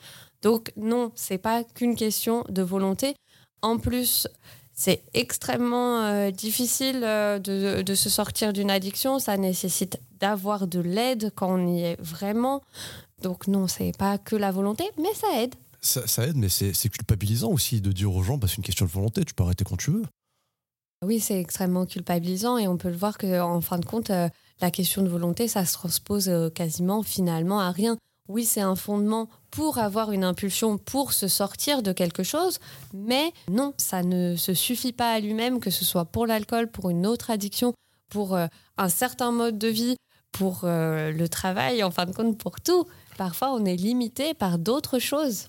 Donc 0.42 0.72
non, 0.78 1.12
c'est 1.16 1.38
pas 1.38 1.64
qu'une 1.64 1.96
question 1.96 2.46
de 2.48 2.62
volonté. 2.62 3.16
En 3.62 3.78
plus, 3.78 4.28
c'est 4.84 5.04
extrêmement 5.14 6.02
euh, 6.02 6.32
difficile 6.32 7.02
euh, 7.04 7.38
de, 7.38 7.84
de, 7.84 7.94
se 7.94 8.10
sortir 8.10 8.52
d'une 8.52 8.72
addiction. 8.72 9.20
Ça 9.20 9.38
nécessite 9.38 10.00
d'avoir 10.20 10.66
de 10.66 10.80
l'aide 10.80 11.32
quand 11.36 11.54
on 11.54 11.68
y 11.68 11.84
est 11.84 12.02
vraiment. 12.02 12.64
Donc 13.22 13.46
non, 13.46 13.68
c'est 13.68 13.96
pas 13.96 14.18
que 14.18 14.36
la 14.36 14.50
volonté, 14.50 14.86
mais 14.98 15.14
ça 15.14 15.28
aide. 15.40 15.54
Ça, 15.82 16.08
ça 16.08 16.26
aide, 16.26 16.36
mais 16.36 16.50
c'est 16.50 16.90
culpabilisant 16.90 17.52
aussi 17.52 17.80
de 17.80 17.92
dire 17.92 18.12
aux 18.12 18.24
gens, 18.24 18.40
bah, 18.40 18.48
c'est 18.48 18.58
une 18.58 18.64
question 18.64 18.88
de 18.88 18.90
volonté, 18.90 19.24
tu 19.24 19.36
peux 19.36 19.44
arrêter 19.44 19.64
quand 19.64 19.78
tu 19.78 19.92
veux. 19.92 20.04
Oui, 21.06 21.20
c'est 21.20 21.40
extrêmement 21.40 21.86
culpabilisant 21.86 22.58
et 22.58 22.68
on 22.68 22.78
peut 22.78 22.90
le 22.90 22.98
voir 22.98 23.20
qu'en 23.20 23.62
fin 23.62 23.78
de 23.78 23.86
compte, 23.86 24.10
euh, 24.10 24.30
la 24.62 24.72
question 24.72 25.04
de 25.04 25.10
volonté, 25.10 25.48
ça 25.48 25.64
se 25.64 25.74
transpose 25.74 26.32
quasiment 26.56 27.04
finalement 27.04 27.60
à 27.60 27.70
rien. 27.70 27.98
Oui, 28.28 28.46
c'est 28.46 28.62
un 28.62 28.76
fondement 28.76 29.30
pour 29.50 29.78
avoir 29.78 30.12
une 30.12 30.24
impulsion, 30.24 30.78
pour 30.78 31.12
se 31.12 31.28
sortir 31.28 31.84
de 31.84 31.92
quelque 31.92 32.24
chose, 32.24 32.60
mais 32.94 33.34
non, 33.50 33.74
ça 33.78 34.04
ne 34.04 34.36
se 34.36 34.54
suffit 34.54 34.94
pas 34.94 35.12
à 35.12 35.20
lui-même, 35.20 35.60
que 35.60 35.70
ce 35.70 35.84
soit 35.84 36.06
pour 36.06 36.26
l'alcool, 36.26 36.68
pour 36.68 36.90
une 36.90 37.06
autre 37.06 37.30
addiction, 37.30 37.74
pour 38.10 38.36
euh, 38.36 38.48
un 38.78 38.90
certain 38.90 39.32
mode 39.32 39.58
de 39.58 39.68
vie, 39.68 39.96
pour 40.32 40.62
euh, 40.64 41.12
le 41.12 41.28
travail, 41.28 41.84
en 41.84 41.92
fin 41.92 42.06
de 42.06 42.14
compte, 42.14 42.38
pour 42.38 42.62
tout. 42.62 42.88
Parfois, 43.18 43.54
on 43.54 43.66
est 43.66 43.76
limité 43.76 44.34
par 44.34 44.58
d'autres 44.58 45.00
choses. 45.00 45.48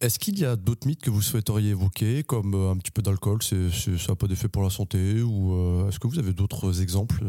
Est-ce 0.00 0.18
qu'il 0.18 0.38
y 0.38 0.44
a 0.44 0.56
d'autres 0.56 0.86
mythes 0.86 1.02
que 1.02 1.10
vous 1.10 1.22
souhaiteriez 1.22 1.70
évoquer, 1.70 2.24
comme 2.24 2.54
un 2.54 2.76
petit 2.76 2.90
peu 2.90 3.00
d'alcool, 3.00 3.42
ça 3.42 3.56
n'a 3.56 4.16
pas 4.16 4.26
d'effet 4.26 4.48
pour 4.48 4.62
la 4.62 4.70
santé, 4.70 5.22
ou 5.22 5.86
est-ce 5.88 5.98
que 5.98 6.06
vous 6.06 6.18
avez 6.18 6.32
d'autres 6.32 6.82
exemples 6.82 7.24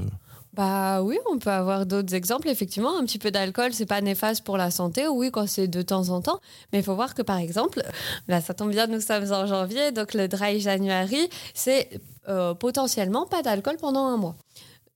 bah 0.56 1.04
oui, 1.04 1.18
on 1.30 1.38
peut 1.38 1.50
avoir 1.50 1.86
d'autres 1.86 2.14
exemples. 2.14 2.48
Effectivement, 2.48 2.98
un 2.98 3.04
petit 3.04 3.20
peu 3.20 3.30
d'alcool, 3.30 3.74
c'est 3.74 3.86
pas 3.86 4.00
néfaste 4.00 4.46
pour 4.46 4.56
la 4.56 4.72
santé. 4.72 5.06
Oui, 5.06 5.30
quand 5.30 5.48
c'est 5.48 5.68
de 5.68 5.82
temps 5.82 6.10
en 6.10 6.22
temps. 6.22 6.40
Mais 6.72 6.80
il 6.80 6.84
faut 6.84 6.96
voir 6.96 7.14
que 7.14 7.22
par 7.22 7.38
exemple, 7.38 7.84
là, 8.30 8.40
ça 8.40 8.54
tombe 8.54 8.72
bien, 8.72 8.88
nous 8.88 9.02
sommes 9.02 9.32
en 9.34 9.46
janvier, 9.48 9.92
donc 9.92 10.14
le 10.14 10.30
dry 10.30 10.62
January, 10.62 11.30
c'est 11.54 12.00
euh, 12.30 12.54
potentiellement 12.54 13.26
pas 13.26 13.42
d'alcool 13.42 13.76
pendant 13.80 14.06
un 14.06 14.16
mois. 14.16 14.36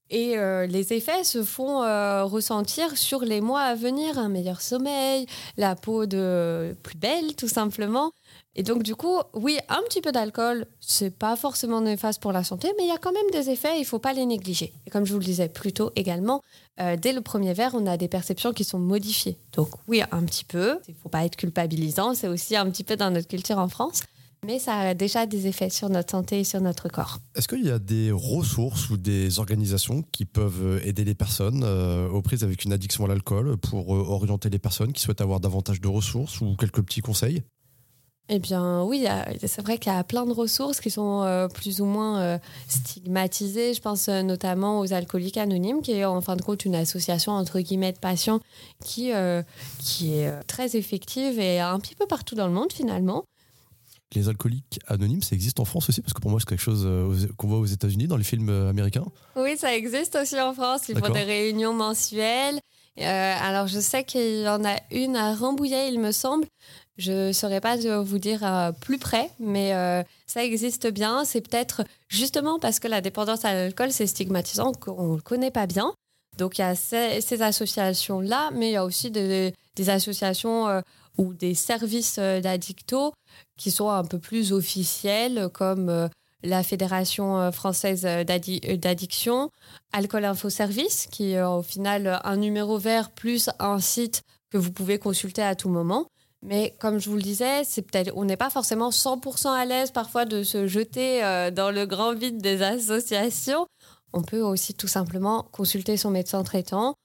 Et 0.10 0.38
euh, 0.38 0.66
les 0.66 0.94
effets 0.94 1.24
se 1.24 1.44
font 1.44 1.84
euh, 1.84 2.24
ressentir 2.24 2.98
sur 2.98 3.22
les 3.22 3.42
mois 3.42 3.62
à 3.62 3.76
venir, 3.76 4.18
un 4.18 4.30
meilleur 4.30 4.62
sommeil, 4.62 5.28
la 5.58 5.76
peau 5.76 6.06
de 6.08 6.76
plus 6.82 6.98
belle 6.98 7.36
tout 7.36 7.48
simplement. 7.48 8.12
Et 8.56 8.64
donc, 8.64 8.84
du 8.84 8.96
coup, 8.96 9.20
oui, 9.34 9.58
un 9.70 9.82
petit 9.84 10.02
peu 10.02 10.12
d'alcool, 10.12 10.66
c'est 10.80 11.16
pas 11.16 11.36
forcément 11.36 11.82
néfaste 11.82 12.22
pour 12.22 12.34
la 12.34 12.44
santé, 12.44 12.70
mais 12.78 12.84
il 12.84 12.90
y 12.90 12.92
a 12.92 12.98
quand 12.98 13.14
même 13.14 13.30
des 13.32 13.52
effets, 13.52 13.80
il 13.80 13.86
faut 13.86 14.00
pas 14.00 14.12
les 14.12 14.26
négliger. 14.26 14.74
Et 14.86 14.90
comme 14.90 15.06
je 15.06 15.14
vous 15.14 15.20
le 15.20 15.26
disais 15.26 15.48
plus 15.48 15.72
tôt 15.72 15.92
également, 15.96 16.42
euh, 16.82 16.98
dès 16.98 17.14
le 17.14 17.22
premier 17.22 17.54
verre, 17.54 17.72
on 17.76 17.86
a 17.86 17.96
des 17.96 18.08
perceptions 18.08 18.52
qui 18.52 18.64
sont 18.64 18.80
modifiées. 18.80 19.38
Donc, 19.54 19.70
oui, 19.88 20.02
un 20.12 20.24
petit 20.24 20.44
peu, 20.44 20.80
il 20.88 20.96
faut 20.96 21.10
pas 21.10 21.24
être 21.24 21.36
culpabilisant, 21.36 22.16
c'est 22.16 22.28
aussi 22.28 22.56
un 22.56 22.70
petit 22.70 22.84
peu 22.84 22.96
dans 22.96 23.12
notre 23.12 23.28
culture 23.28 23.60
en 23.60 23.70
France. 23.70 24.02
Mais 24.46 24.58
ça 24.58 24.76
a 24.80 24.94
déjà 24.94 25.26
des 25.26 25.48
effets 25.48 25.70
sur 25.70 25.90
notre 25.90 26.12
santé 26.12 26.40
et 26.40 26.44
sur 26.44 26.62
notre 26.62 26.88
corps. 26.88 27.20
Est-ce 27.36 27.48
qu'il 27.48 27.66
y 27.66 27.72
a 27.72 27.80
des 27.80 28.12
ressources 28.12 28.90
ou 28.90 28.96
des 28.96 29.40
organisations 29.40 30.02
qui 30.14 30.26
peuvent 30.26 30.82
aider 30.86 31.04
les 31.04 31.14
personnes 31.14 31.62
euh, 31.64 32.08
aux 32.10 32.22
prises 32.22 32.44
avec 32.44 32.64
une 32.64 32.72
addiction 32.72 33.04
à 33.06 33.10
l'alcool 33.10 33.58
pour 33.58 33.94
euh, 33.94 34.00
orienter 34.00 34.50
les 34.50 34.60
personnes 34.60 34.94
qui 34.94 35.02
souhaitent 35.02 35.22
avoir 35.22 35.42
davantage 35.42 35.82
de 35.82 35.90
ressources 35.90 36.40
ou 36.40 36.56
quelques 36.56 36.82
petits 36.82 37.02
conseils? 37.02 37.44
Eh 38.30 38.40
bien, 38.40 38.84
oui, 38.84 39.08
c'est 39.44 39.62
vrai 39.62 39.80
qu'il 39.80 39.92
y 39.92 39.96
a 39.96 40.04
plein 40.04 40.26
de 40.26 40.32
ressources 40.32 40.80
qui 40.80 40.92
sont 40.92 41.24
euh, 41.24 41.48
plus 41.48 41.82
ou 41.82 41.86
moins 41.86 42.40
stigmatisées. 42.68 43.74
Je 43.74 43.82
pense 43.82 44.08
notamment 44.08 44.82
aux 44.82 44.94
alcooliques 44.94 45.38
anonymes, 45.38 45.82
qui 45.82 45.94
est 45.94 46.06
en 46.06 46.22
fin 46.22 46.36
de 46.36 46.44
compte 46.44 46.64
une 46.64 46.76
association 46.76 47.32
entre 47.32 47.60
guillemets 47.60 47.92
de 47.92 47.98
patients 47.98 48.40
qui, 48.86 49.12
qui 49.80 50.14
est 50.14 50.32
très 50.44 50.78
effective 50.78 51.40
et 51.40 51.60
un 51.60 51.80
petit 51.80 51.96
peu 51.96 52.06
partout 52.06 52.36
dans 52.36 52.46
le 52.46 52.54
monde 52.54 52.72
finalement. 52.72 53.26
Les 54.16 54.28
alcooliques 54.28 54.80
anonymes, 54.88 55.22
ça 55.22 55.36
existe 55.36 55.60
en 55.60 55.66
France 55.66 55.90
aussi 55.90 56.02
Parce 56.02 56.14
que 56.14 56.20
pour 56.20 56.32
moi, 56.32 56.40
c'est 56.40 56.50
quelque 56.50 56.62
chose 56.62 56.88
qu'on 57.38 57.48
voit 57.48 57.60
aux 57.60 57.66
États-Unis 57.66 58.08
dans 58.08 58.18
les 58.18 58.24
films 58.24 58.50
américains. 58.50 59.06
Oui, 59.36 59.56
ça 59.56 59.76
existe 59.76 60.16
aussi 60.16 60.40
en 60.40 60.54
France. 60.54 60.90
Ils 60.90 60.98
font 60.98 61.14
des 61.14 61.24
réunions 61.24 61.74
mensuelles. 61.74 62.60
alors, 62.98 63.68
je 63.68 63.80
sais 63.80 64.04
qu'il 64.04 64.42
y 64.42 64.50
en 64.50 64.66
a 64.66 64.78
une 64.92 65.16
à 65.16 65.36
Rambouillet, 65.36 65.94
il 65.94 66.00
me 66.00 66.12
semble. 66.12 66.48
Je 67.00 67.28
ne 67.28 67.32
saurais 67.32 67.62
pas 67.62 67.78
vous 67.78 68.20
dire 68.20 68.46
euh, 68.46 68.74
plus 68.74 69.00
près, 69.00 69.32
mais 69.40 69.74
euh, 69.74 70.04
ça 70.28 70.44
existe 70.44 70.92
bien. 70.92 71.24
C'est 71.24 71.40
peut-être 71.40 71.86
justement 72.10 72.60
parce 72.60 72.80
que 72.80 72.90
la 72.90 73.00
dépendance 73.00 73.46
à 73.46 73.54
l'alcool, 73.54 73.94
c'est 73.94 74.06
stigmatisant 74.06 74.74
qu'on 74.74 75.12
ne 75.12 75.16
le 75.16 75.22
connaît 75.22 75.50
pas 75.50 75.66
bien. 75.66 75.94
Donc 76.38 76.58
il 76.58 76.62
y 76.62 76.66
a 76.66 76.76
ces, 76.76 77.42
associations-là, 77.42 78.52
mais 78.54 78.72
il 78.72 78.74
y 78.74 78.76
a 78.76 78.84
aussi 78.84 79.12
des, 79.12 79.54
associations 79.88 80.68
euh, 80.68 80.82
ou 81.20 81.34
des 81.34 81.54
services 81.54 82.18
d'addicto 82.18 83.14
qui 83.58 83.70
sont 83.70 83.90
un 83.90 84.04
peu 84.04 84.18
plus 84.18 84.54
officiels, 84.54 85.50
comme 85.54 86.10
la 86.42 86.64
Fédération 86.64 87.52
française 87.52 88.02
d'addiction, 88.02 89.52
Alcool 89.92 90.26
Info 90.26 90.50
Service, 90.50 91.08
qui 91.12 91.34
est 91.34 91.44
au 91.44 91.62
final 91.62 92.20
un 92.24 92.38
numéro 92.38 92.78
vert 92.78 93.12
plus 93.12 93.50
un 93.60 93.80
site 93.80 94.24
que 94.50 94.58
vous 94.58 94.72
pouvez 94.72 94.98
consulter 94.98 95.44
à 95.44 95.56
tout 95.56 95.70
moment. 95.70 96.08
Mais 96.42 96.74
comme 96.80 97.00
je 97.00 97.10
vous 97.10 97.18
le 97.18 97.22
disais, 97.22 97.64
c'est 97.66 97.82
peut-être, 97.82 98.12
on 98.16 98.24
n'est 98.24 98.38
pas 98.38 98.50
forcément 98.50 98.92
100% 98.92 99.50
à 99.50 99.66
l'aise 99.66 99.92
parfois 99.92 100.26
de 100.26 100.44
se 100.44 100.68
jeter 100.68 101.24
euh, 101.24 101.52
dans 101.52 101.70
le 101.72 101.86
grand 101.86 102.14
vide 102.14 102.42
des 102.42 102.62
associations. 102.62 103.68
On 104.14 104.22
peut 104.22 104.42
aussi 104.42 104.74
tout 104.74 104.88
simplement 104.88 105.46
consulter 105.52 105.98
son 105.98 106.12
médecin 106.12 106.44
traitant 106.44 106.96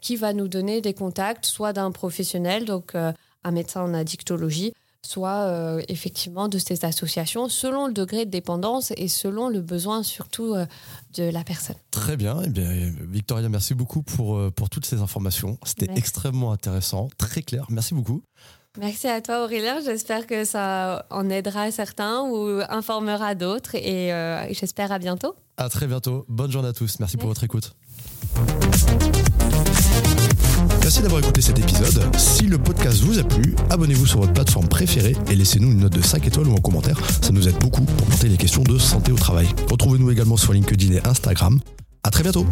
qui 0.00 0.14
va 0.14 0.32
nous 0.32 0.46
donner 0.46 0.80
des 0.80 0.94
contacts, 0.94 1.44
soit 1.44 1.72
d'un 1.72 1.90
professionnel, 1.90 2.64
donc 2.64 2.94
euh, 2.94 3.12
un 3.48 3.52
médecin 3.52 3.82
en 3.82 3.94
addictologie, 3.94 4.72
soit 5.04 5.46
euh, 5.46 5.82
effectivement 5.88 6.48
de 6.48 6.58
ces 6.58 6.84
associations, 6.84 7.48
selon 7.48 7.86
le 7.86 7.92
degré 7.92 8.24
de 8.26 8.30
dépendance 8.30 8.92
et 8.96 9.08
selon 9.08 9.48
le 9.48 9.60
besoin 9.60 10.02
surtout 10.02 10.54
de 11.14 11.22
la 11.22 11.44
personne. 11.44 11.76
Très 11.90 12.16
bien. 12.16 12.42
Eh 12.44 12.50
bien, 12.50 12.70
Victoria, 13.08 13.48
merci 13.48 13.74
beaucoup 13.74 14.02
pour, 14.02 14.52
pour 14.52 14.70
toutes 14.70 14.86
ces 14.86 15.00
informations. 15.00 15.58
C'était 15.64 15.92
extrêmement 15.96 16.52
intéressant, 16.52 17.08
très 17.18 17.42
clair. 17.42 17.66
Merci 17.70 17.94
beaucoup. 17.94 18.22
Merci 18.78 19.08
à 19.08 19.20
toi 19.20 19.42
Aurélien, 19.44 19.80
j'espère 19.84 20.26
que 20.26 20.44
ça 20.44 21.04
en 21.10 21.28
aidera 21.30 21.70
certains 21.72 22.22
ou 22.22 22.60
informera 22.68 23.34
d'autres 23.34 23.74
et 23.74 24.12
euh, 24.12 24.46
j'espère 24.52 24.92
à 24.92 24.98
bientôt. 24.98 25.34
À 25.56 25.68
très 25.68 25.88
bientôt, 25.88 26.24
bonne 26.28 26.52
journée 26.52 26.68
à 26.68 26.72
tous, 26.72 27.00
merci, 27.00 27.16
pour 27.16 27.28
votre 27.28 27.42
écoute. 27.42 27.72
Merci 30.80 31.02
d'avoir 31.02 31.20
écouté 31.22 31.40
cet 31.40 31.58
épisode. 31.58 32.02
Si 32.16 32.46
le 32.46 32.58
podcast 32.58 33.02
vous 33.02 33.18
a 33.18 33.24
plu, 33.24 33.54
abonnez-vous 33.70 34.06
sur 34.06 34.20
votre 34.20 34.32
plateforme 34.32 34.68
préférée 34.68 35.16
et 35.30 35.36
laissez-nous 35.36 35.72
une 35.72 35.80
note 35.80 35.92
de 35.92 36.02
5 36.02 36.26
étoiles 36.26 36.48
ou 36.48 36.54
un 36.54 36.60
commentaire. 36.60 36.98
Ça 37.22 37.30
nous 37.32 37.48
aide 37.48 37.58
beaucoup 37.58 37.82
pour 37.82 38.06
porter 38.06 38.28
les 38.28 38.36
questions 38.36 38.62
de 38.62 38.78
santé 38.78 39.12
au 39.12 39.16
travail. 39.16 39.48
Retrouvez-nous 39.70 40.10
également 40.10 40.36
sur 40.36 40.52
LinkedIn 40.52 40.94
et 40.94 41.06
Instagram. 41.06 41.60
À 42.02 42.10
très 42.10 42.22
bientôt. 42.22 42.46